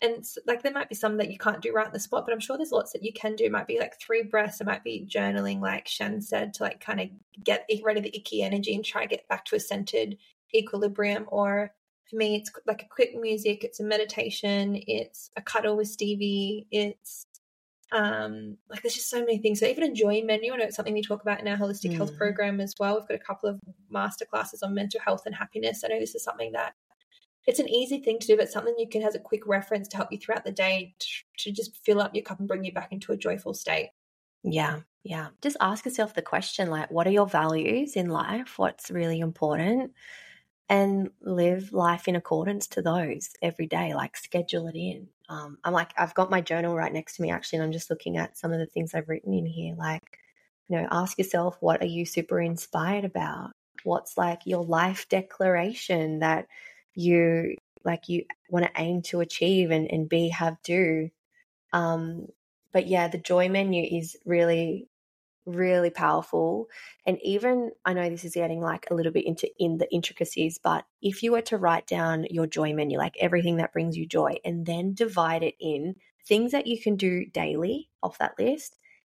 And 0.01 0.23
like 0.45 0.63
there 0.63 0.71
might 0.71 0.89
be 0.89 0.95
some 0.95 1.17
that 1.17 1.31
you 1.31 1.37
can't 1.37 1.61
do 1.61 1.73
right 1.73 1.87
on 1.87 1.93
the 1.93 1.99
spot, 1.99 2.25
but 2.25 2.33
I'm 2.33 2.39
sure 2.39 2.57
there's 2.57 2.71
lots 2.71 2.93
that 2.93 3.03
you 3.03 3.13
can 3.13 3.35
do. 3.35 3.45
It 3.45 3.51
might 3.51 3.67
be 3.67 3.79
like 3.79 3.99
three 3.99 4.23
breaths, 4.23 4.61
it 4.61 4.67
might 4.67 4.83
be 4.83 5.07
journaling, 5.09 5.61
like 5.61 5.87
Shan 5.87 6.21
said, 6.21 6.53
to 6.55 6.63
like 6.63 6.79
kind 6.79 7.01
of 7.01 7.09
get 7.43 7.67
rid 7.83 7.97
of 7.97 8.03
the 8.03 8.15
icky 8.15 8.43
energy 8.43 8.75
and 8.75 8.83
try 8.83 9.03
to 9.03 9.07
get 9.07 9.27
back 9.27 9.45
to 9.45 9.55
a 9.55 9.59
centered 9.59 10.17
equilibrium. 10.53 11.25
Or 11.27 11.73
for 12.09 12.15
me, 12.15 12.35
it's 12.35 12.51
like 12.65 12.83
a 12.83 12.93
quick 12.93 13.15
music, 13.15 13.63
it's 13.63 13.79
a 13.79 13.83
meditation, 13.83 14.81
it's 14.87 15.31
a 15.35 15.41
cuddle 15.41 15.75
with 15.75 15.87
Stevie, 15.87 16.67
it's 16.71 17.25
um 17.91 18.57
like 18.69 18.81
there's 18.81 18.95
just 18.95 19.09
so 19.09 19.19
many 19.19 19.37
things. 19.37 19.59
So 19.59 19.67
even 19.67 19.83
a 19.83 19.93
joy 19.93 20.21
menu 20.23 20.53
i 20.53 20.57
know 20.57 20.63
it's 20.63 20.75
something 20.75 20.93
we 20.93 21.01
talk 21.01 21.21
about 21.21 21.39
in 21.39 21.47
our 21.47 21.57
holistic 21.57 21.91
mm. 21.91 21.97
health 21.97 22.17
program 22.17 22.59
as 22.59 22.73
well. 22.79 22.95
We've 22.99 23.07
got 23.07 23.15
a 23.15 23.25
couple 23.25 23.49
of 23.49 23.59
master 23.89 24.25
classes 24.25 24.63
on 24.63 24.73
mental 24.73 24.99
health 24.99 25.23
and 25.25 25.35
happiness. 25.35 25.83
I 25.83 25.89
know 25.89 25.99
this 25.99 26.15
is 26.15 26.23
something 26.23 26.51
that 26.53 26.73
it's 27.47 27.59
an 27.59 27.69
easy 27.69 27.99
thing 27.99 28.17
to 28.19 28.27
do 28.27 28.37
but 28.37 28.49
something 28.49 28.73
you 28.77 28.89
can 28.89 29.03
has 29.03 29.13
a 29.13 29.19
quick 29.19 29.45
reference 29.45 29.87
to 29.89 29.97
help 29.97 30.11
you 30.11 30.17
throughout 30.17 30.43
the 30.43 30.51
day 30.51 30.95
to, 30.97 31.07
to 31.37 31.51
just 31.51 31.77
fill 31.85 32.01
up 32.01 32.15
your 32.15 32.23
cup 32.23 32.39
and 32.39 32.47
bring 32.47 32.63
you 32.63 32.73
back 32.73 32.91
into 32.91 33.11
a 33.11 33.17
joyful 33.17 33.53
state. 33.53 33.89
Yeah 34.43 34.79
yeah. 35.05 35.27
Just 35.43 35.55
ask 35.61 35.85
yourself 35.85 36.15
the 36.15 36.23
question 36.23 36.69
like 36.69 36.89
what 36.89 37.07
are 37.07 37.11
your 37.11 37.27
values 37.27 37.95
in 37.95 38.09
life? 38.09 38.57
What's 38.57 38.89
really 38.89 39.19
important? 39.19 39.91
And 40.67 41.11
live 41.21 41.71
life 41.71 42.07
in 42.07 42.15
accordance 42.15 42.65
to 42.69 42.81
those 42.81 43.29
every 43.39 43.67
day 43.67 43.93
like 43.93 44.17
schedule 44.17 44.67
it 44.67 44.75
in 44.75 45.07
um, 45.29 45.57
i'm 45.63 45.73
like 45.73 45.91
i've 45.97 46.13
got 46.13 46.29
my 46.29 46.41
journal 46.41 46.75
right 46.75 46.93
next 46.93 47.15
to 47.15 47.21
me 47.21 47.31
actually 47.31 47.57
and 47.57 47.65
i'm 47.65 47.71
just 47.71 47.89
looking 47.89 48.17
at 48.17 48.37
some 48.37 48.53
of 48.53 48.59
the 48.59 48.65
things 48.65 48.93
i've 48.93 49.09
written 49.09 49.33
in 49.33 49.45
here 49.45 49.75
like 49.77 50.19
you 50.67 50.77
know 50.77 50.87
ask 50.91 51.17
yourself 51.17 51.57
what 51.59 51.81
are 51.81 51.87
you 51.87 52.05
super 52.05 52.39
inspired 52.39 53.05
about? 53.05 53.51
What's 53.83 54.17
like 54.17 54.41
your 54.45 54.63
life 54.63 55.07
declaration 55.09 56.19
that 56.19 56.47
you 56.95 57.55
like 57.83 58.09
you 58.09 58.25
want 58.49 58.65
to 58.65 58.81
aim 58.81 59.03
to 59.03 59.19
achieve 59.19 59.71
and, 59.71 59.91
and 59.91 60.09
be 60.09 60.29
have 60.29 60.57
do? 60.63 61.09
Um 61.73 62.27
but 62.71 62.87
yeah 62.87 63.07
the 63.07 63.17
joy 63.17 63.49
menu 63.49 63.83
is 63.83 64.17
really 64.25 64.87
really 65.45 65.89
powerful. 65.89 66.67
And 67.05 67.17
even 67.21 67.71
I 67.85 67.93
know 67.93 68.09
this 68.09 68.25
is 68.25 68.33
getting 68.33 68.61
like 68.61 68.87
a 68.89 68.93
little 68.93 69.11
bit 69.11 69.25
into 69.25 69.49
in 69.59 69.77
the 69.77 69.91
intricacies, 69.93 70.59
but 70.61 70.85
if 71.01 71.23
you 71.23 71.31
were 71.31 71.41
to 71.43 71.57
write 71.57 71.87
down 71.87 72.25
your 72.29 72.47
joy 72.47 72.73
menu, 72.73 72.97
like 72.97 73.15
everything 73.19 73.57
that 73.57 73.73
brings 73.73 73.97
you 73.97 74.05
joy, 74.05 74.37
and 74.43 74.65
then 74.65 74.93
divide 74.93 75.43
it 75.43 75.55
in 75.59 75.95
things 76.27 76.51
that 76.51 76.67
you 76.67 76.81
can 76.81 76.95
do 76.95 77.25
daily 77.25 77.89
off 78.01 78.17
that 78.17 78.37
list, 78.39 78.77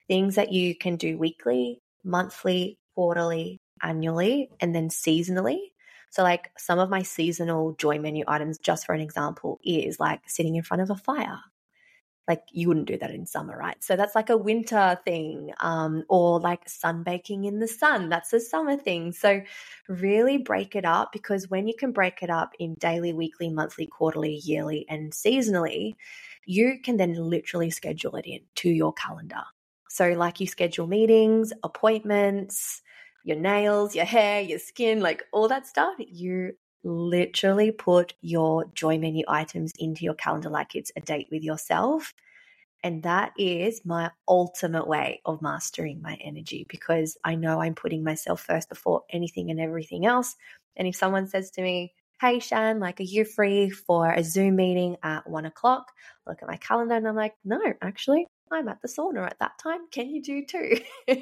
things 0.08 0.36
that 0.36 0.52
you 0.52 0.76
can 0.76 0.96
do 0.96 1.18
weekly, 1.18 1.82
monthly, 2.04 2.80
quarterly, 2.96 3.62
annually, 3.82 4.50
and 4.60 4.74
then 4.74 4.90
seasonally. 4.90 5.60
So, 6.10 6.24
like 6.24 6.52
some 6.58 6.80
of 6.80 6.90
my 6.90 7.04
seasonal 7.04 7.74
joy 7.74 8.00
menu 8.00 8.24
items, 8.28 8.58
just 8.58 8.86
for 8.86 8.94
an 8.94 9.02
example, 9.02 9.60
is 9.64 10.00
like 10.00 10.22
sitting 10.28 10.56
in 10.56 10.64
front 10.64 10.82
of 10.82 10.90
a 10.90 10.96
fire 10.96 11.42
like 12.28 12.44
you 12.52 12.68
wouldn't 12.68 12.88
do 12.88 12.98
that 12.98 13.12
in 13.12 13.26
summer, 13.26 13.58
right? 13.58 13.82
So 13.84 13.96
that's 13.96 14.16
like 14.16 14.30
a 14.30 14.38
winter 14.38 14.98
thing, 15.06 15.52
um, 15.60 16.04
or 16.10 16.40
like 16.40 16.66
sunbaking 16.66 17.46
in 17.46 17.60
the 17.60 17.68
sun. 17.68 18.10
That's 18.10 18.34
a 18.34 18.40
summer 18.40 18.78
thing. 18.78 19.12
So 19.12 19.42
really 19.88 20.38
break 20.38 20.76
it 20.76 20.86
up 20.86 21.12
because 21.12 21.50
when 21.50 21.68
you 21.68 21.76
can 21.78 21.92
break 21.92 22.24
it 22.24 22.30
up 22.30 22.54
in 22.60 22.74
daily, 22.76 23.14
weekly, 23.14 23.50
monthly, 23.50 23.86
quarterly, 23.86 24.42
yearly, 24.44 24.86
and 24.90 25.12
seasonally, 25.12 25.96
you 26.46 26.80
can 26.84 26.98
then 26.98 27.14
literally 27.14 27.70
schedule 27.70 28.16
it 28.16 28.26
in 28.26 28.40
to 28.56 28.70
your 28.70 28.94
calendar. 28.94 29.44
So, 29.90 30.10
like 30.10 30.40
you 30.40 30.48
schedule 30.48 30.88
meetings, 30.88 31.54
appointments, 31.64 32.82
your 33.24 33.38
nails, 33.38 33.96
your 33.96 34.06
hair, 34.06 34.42
your 34.42 34.60
skin, 34.60 35.00
like 35.00 35.24
all 35.32 35.48
that 35.48 35.68
stuff, 35.68 35.96
you 36.00 36.54
literally 36.86 37.72
put 37.72 38.14
your 38.22 38.66
joy 38.74 38.98
menu 38.98 39.26
items 39.28 39.74
into 39.80 40.06
your 40.06 40.14
calendar 40.14 40.50
like 40.50 40.76
it's 40.76 40.92
a 40.96 41.02
date 41.02 41.28
with 41.32 41.44
yourself. 41.44 42.14
And 42.84 43.02
that 43.04 43.34
is 43.38 43.82
my 43.84 44.12
ultimate 44.28 44.88
way 44.88 45.22
of 45.26 45.42
mastering 45.42 46.02
my 46.04 46.18
energy 46.24 46.68
because 46.70 47.18
I 47.24 47.34
know 47.34 47.60
I'm 47.60 47.74
putting 47.74 48.04
myself 48.04 48.42
first 48.42 48.70
before 48.70 49.04
anything 49.10 49.50
and 49.50 49.60
everything 49.60 50.06
else. 50.06 50.36
And 50.76 50.88
if 50.88 50.96
someone 50.96 51.28
says 51.28 51.50
to 51.52 51.62
me, 51.64 51.94
Hey, 52.22 52.40
Shan, 52.40 52.80
like, 52.80 53.02
are 53.02 53.04
you 53.04 53.26
free 53.26 53.70
for 53.70 54.10
a 54.10 54.24
Zoom 54.24 54.56
meeting 54.56 54.98
at 55.04 55.28
one 55.28 55.46
o'clock? 55.46 55.92
look 56.28 56.42
at 56.42 56.48
my 56.48 56.58
calendar 56.58 56.96
and 56.96 57.08
I'm 57.08 57.16
like, 57.16 57.34
No, 57.44 57.60
actually, 57.82 58.28
I'm 58.52 58.68
at 58.68 58.82
the 58.82 58.88
sauna 58.88 59.26
at 59.26 59.40
that 59.40 59.58
time. 59.62 59.88
Can 59.92 60.10
you 60.10 60.22
do 60.22 60.46
two? 60.46 60.80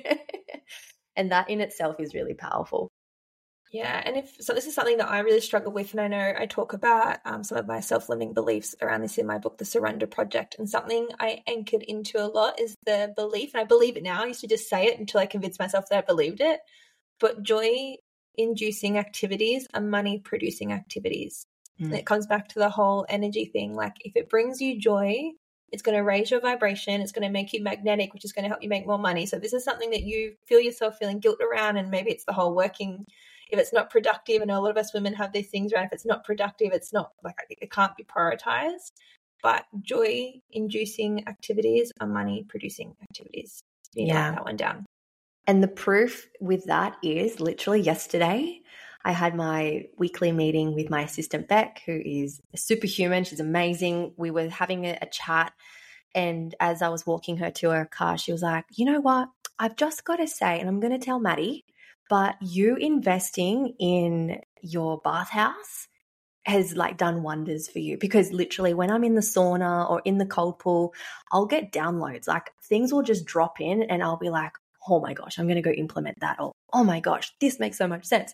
and 1.15 1.31
that 1.31 1.49
in 1.49 1.61
itself 1.61 1.95
is 1.99 2.13
really 2.13 2.33
powerful. 2.33 2.89
Yeah, 3.73 4.03
and 4.05 4.15
if 4.17 4.35
so, 4.39 4.53
this 4.53 4.67
is 4.67 4.75
something 4.75 4.97
that 4.97 5.09
I 5.09 5.21
really 5.21 5.41
struggle 5.41 5.71
with, 5.71 5.93
and 5.93 5.99
I 5.99 6.07
know 6.07 6.33
I 6.37 6.45
talk 6.45 6.73
about 6.73 7.17
um, 7.25 7.43
some 7.43 7.57
of 7.57 7.65
my 7.65 7.79
self-limiting 7.79 8.33
beliefs 8.33 8.75
around 8.83 9.01
this 9.01 9.17
in 9.17 9.25
my 9.25 9.39
book, 9.39 9.57
The 9.57 9.65
Surrender 9.65 10.05
Project. 10.05 10.57
And 10.59 10.69
something 10.69 11.07
I 11.19 11.41
anchored 11.47 11.81
into 11.81 12.23
a 12.23 12.29
lot 12.29 12.59
is 12.59 12.75
the 12.85 13.11
belief, 13.15 13.55
and 13.55 13.61
I 13.61 13.63
believe 13.63 13.97
it 13.97 14.03
now. 14.03 14.21
I 14.21 14.27
used 14.27 14.41
to 14.41 14.47
just 14.47 14.69
say 14.69 14.85
it 14.85 14.99
until 14.99 15.21
I 15.21 15.25
convinced 15.25 15.59
myself 15.59 15.89
that 15.89 15.97
I 15.97 16.01
believed 16.01 16.39
it. 16.39 16.59
But 17.19 17.41
joy-inducing 17.41 18.99
activities 18.99 19.67
are 19.73 19.81
money-producing 19.81 20.71
activities. 20.71 21.47
Mm. 21.81 21.85
And 21.85 21.95
it 21.95 22.05
comes 22.05 22.27
back 22.27 22.49
to 22.49 22.59
the 22.59 22.69
whole 22.69 23.07
energy 23.09 23.45
thing. 23.45 23.73
Like 23.73 23.95
if 24.01 24.15
it 24.15 24.29
brings 24.29 24.61
you 24.61 24.79
joy, 24.79 25.31
it's 25.71 25.81
going 25.81 25.97
to 25.97 26.03
raise 26.03 26.29
your 26.29 26.41
vibration. 26.41 27.01
It's 27.01 27.11
going 27.11 27.27
to 27.27 27.33
make 27.33 27.53
you 27.53 27.63
magnetic, 27.63 28.13
which 28.13 28.23
is 28.23 28.33
going 28.33 28.43
to 28.43 28.49
help 28.49 28.61
you 28.61 28.69
make 28.69 28.85
more 28.85 28.99
money. 28.99 29.25
So 29.25 29.39
this 29.39 29.53
is 29.53 29.63
something 29.63 29.89
that 29.89 30.03
you 30.03 30.35
feel 30.45 30.59
yourself 30.59 30.99
feeling 30.99 31.19
guilt 31.19 31.39
around, 31.41 31.77
and 31.77 31.89
maybe 31.89 32.11
it's 32.11 32.25
the 32.25 32.33
whole 32.33 32.53
working 32.53 33.07
if 33.49 33.59
it's 33.59 33.73
not 33.73 33.89
productive, 33.89 34.41
and 34.41 34.51
a 34.51 34.59
lot 34.59 34.71
of 34.71 34.77
us 34.77 34.93
women 34.93 35.13
have 35.13 35.31
these 35.31 35.49
things 35.49 35.73
around 35.73 35.85
if 35.85 35.93
it's 35.93 36.05
not 36.05 36.23
productive, 36.23 36.71
it's 36.73 36.93
not 36.93 37.11
like 37.23 37.35
it 37.49 37.71
can't 37.71 37.95
be 37.95 38.03
prioritized. 38.03 38.91
But 39.41 39.65
joy 39.81 40.33
inducing 40.51 41.27
activities 41.27 41.91
are 41.99 42.07
money 42.07 42.45
producing 42.47 42.95
activities. 43.03 43.61
You 43.93 44.07
yeah. 44.07 44.31
that 44.31 44.45
one 44.45 44.55
down. 44.55 44.85
And 45.45 45.61
the 45.61 45.67
proof 45.67 46.29
with 46.39 46.65
that 46.65 46.95
is 47.03 47.41
literally 47.41 47.81
yesterday, 47.81 48.61
I 49.03 49.11
had 49.11 49.35
my 49.35 49.87
weekly 49.97 50.31
meeting 50.31 50.73
with 50.73 50.89
my 50.89 51.01
assistant, 51.01 51.49
Beck, 51.49 51.81
who 51.85 52.01
is 52.03 52.39
a 52.53 52.57
superhuman. 52.57 53.25
She's 53.25 53.41
amazing. 53.41 54.13
We 54.15 54.31
were 54.31 54.47
having 54.47 54.85
a, 54.85 54.97
a 55.01 55.07
chat. 55.07 55.51
And 56.15 56.55
as 56.59 56.81
I 56.81 56.89
was 56.89 57.05
walking 57.05 57.37
her 57.37 57.51
to 57.51 57.71
her 57.71 57.85
car, 57.85 58.17
she 58.17 58.31
was 58.31 58.41
like, 58.41 58.65
You 58.71 58.85
know 58.85 59.01
what? 59.01 59.29
I've 59.59 59.75
just 59.75 60.05
got 60.05 60.17
to 60.17 60.27
say, 60.27 60.59
and 60.59 60.69
I'm 60.69 60.79
going 60.79 60.97
to 60.97 61.05
tell 61.05 61.19
Maddie, 61.19 61.65
but 62.09 62.35
you 62.41 62.75
investing 62.75 63.75
in 63.79 64.41
your 64.61 64.99
bathhouse 65.03 65.87
has 66.45 66.75
like 66.75 66.97
done 66.97 67.23
wonders 67.23 67.69
for 67.69 67.79
you 67.79 67.97
because 67.97 68.33
literally 68.33 68.73
when 68.73 68.91
I'm 68.91 69.03
in 69.03 69.15
the 69.15 69.21
sauna 69.21 69.89
or 69.89 70.01
in 70.03 70.17
the 70.17 70.25
cold 70.25 70.59
pool, 70.59 70.93
I'll 71.31 71.45
get 71.45 71.71
downloads. 71.71 72.27
Like 72.27 72.51
things 72.63 72.91
will 72.91 73.03
just 73.03 73.25
drop 73.25 73.61
in 73.61 73.83
and 73.83 74.03
I'll 74.03 74.17
be 74.17 74.29
like, 74.29 74.51
oh 74.87 74.99
my 74.99 75.13
gosh, 75.13 75.39
I'm 75.39 75.45
going 75.45 75.55
to 75.55 75.61
go 75.61 75.71
implement 75.71 76.19
that. 76.19 76.39
Or, 76.39 76.51
oh 76.73 76.83
my 76.83 76.99
gosh, 76.99 77.31
this 77.39 77.59
makes 77.59 77.77
so 77.77 77.87
much 77.87 78.05
sense. 78.05 78.33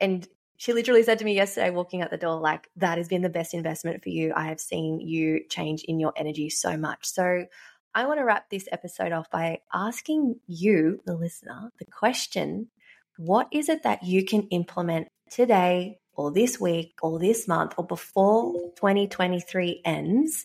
And 0.00 0.26
she 0.56 0.72
literally 0.72 1.02
said 1.02 1.18
to 1.18 1.24
me 1.24 1.34
yesterday, 1.34 1.70
walking 1.70 2.02
out 2.02 2.10
the 2.10 2.16
door, 2.16 2.40
like, 2.40 2.68
that 2.76 2.96
has 2.96 3.08
been 3.08 3.22
the 3.22 3.28
best 3.28 3.52
investment 3.52 4.02
for 4.02 4.10
you. 4.10 4.32
I 4.34 4.46
have 4.46 4.60
seen 4.60 5.00
you 5.00 5.40
change 5.50 5.82
in 5.84 5.98
your 5.98 6.12
energy 6.16 6.50
so 6.50 6.76
much. 6.76 7.04
So 7.04 7.46
I 7.94 8.06
want 8.06 8.20
to 8.20 8.24
wrap 8.24 8.48
this 8.48 8.68
episode 8.72 9.12
off 9.12 9.30
by 9.30 9.58
asking 9.74 10.36
you, 10.46 11.00
the 11.04 11.16
listener, 11.16 11.72
the 11.78 11.84
question 11.84 12.68
what 13.16 13.48
is 13.52 13.68
it 13.68 13.82
that 13.82 14.02
you 14.02 14.24
can 14.24 14.42
implement 14.48 15.08
today 15.30 15.98
or 16.14 16.30
this 16.30 16.60
week 16.60 16.94
or 17.02 17.18
this 17.18 17.48
month 17.48 17.74
or 17.76 17.86
before 17.86 18.52
2023 18.76 19.80
ends 19.84 20.44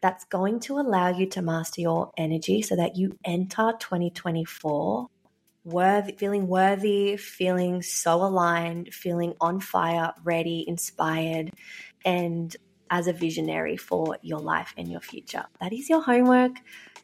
that's 0.00 0.24
going 0.24 0.58
to 0.58 0.78
allow 0.78 1.08
you 1.08 1.26
to 1.26 1.40
master 1.42 1.80
your 1.80 2.10
energy 2.16 2.60
so 2.60 2.74
that 2.74 2.96
you 2.96 3.16
enter 3.24 3.72
2024 3.78 5.08
worthy, 5.64 6.12
feeling 6.16 6.48
worthy, 6.48 7.16
feeling 7.16 7.82
so 7.82 8.22
aligned, 8.22 8.92
feeling 8.92 9.34
on 9.40 9.60
fire, 9.60 10.12
ready, 10.24 10.64
inspired, 10.66 11.52
and 12.04 12.56
as 12.90 13.06
a 13.06 13.12
visionary 13.12 13.76
for 13.76 14.18
your 14.22 14.40
life 14.40 14.74
and 14.76 14.90
your 14.90 15.00
future. 15.00 15.44
That 15.60 15.72
is 15.72 15.88
your 15.88 16.02
homework 16.02 16.52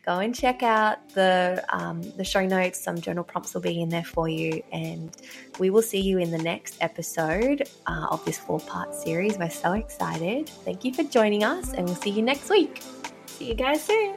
go 0.05 0.19
and 0.19 0.35
check 0.35 0.63
out 0.63 1.09
the 1.11 1.65
um, 1.69 2.03
the 2.17 2.25
show 2.25 2.47
notes. 2.47 2.81
Some 2.81 3.01
journal 3.01 3.25
prompts 3.25 3.55
will 3.55 3.61
be 3.61 3.81
in 3.81 3.89
there 3.89 4.05
for 4.05 4.29
you, 4.29 4.63
and 4.73 5.17
we 5.59 5.71
will 5.71 5.83
see 5.83 6.01
you 6.01 6.19
in 6.19 6.31
the 6.31 6.39
next 6.39 6.77
episode 6.81 7.69
uh, 7.87 8.07
of 8.11 8.25
this 8.25 8.39
four 8.39 8.61
part 8.61 8.95
series. 8.95 9.39
We're 9.39 9.51
so 9.51 9.73
excited. 9.73 10.49
Thank 10.49 10.85
you 10.85 10.95
for 10.95 11.05
joining 11.05 11.45
us, 11.45 11.73
and 11.73 11.87
we'll 11.87 11.97
see 11.97 12.11
you 12.11 12.23
next 12.23 12.49
week. 12.51 12.83
See 13.27 13.49
you 13.49 13.55
guys 13.55 13.83
soon. 13.83 14.17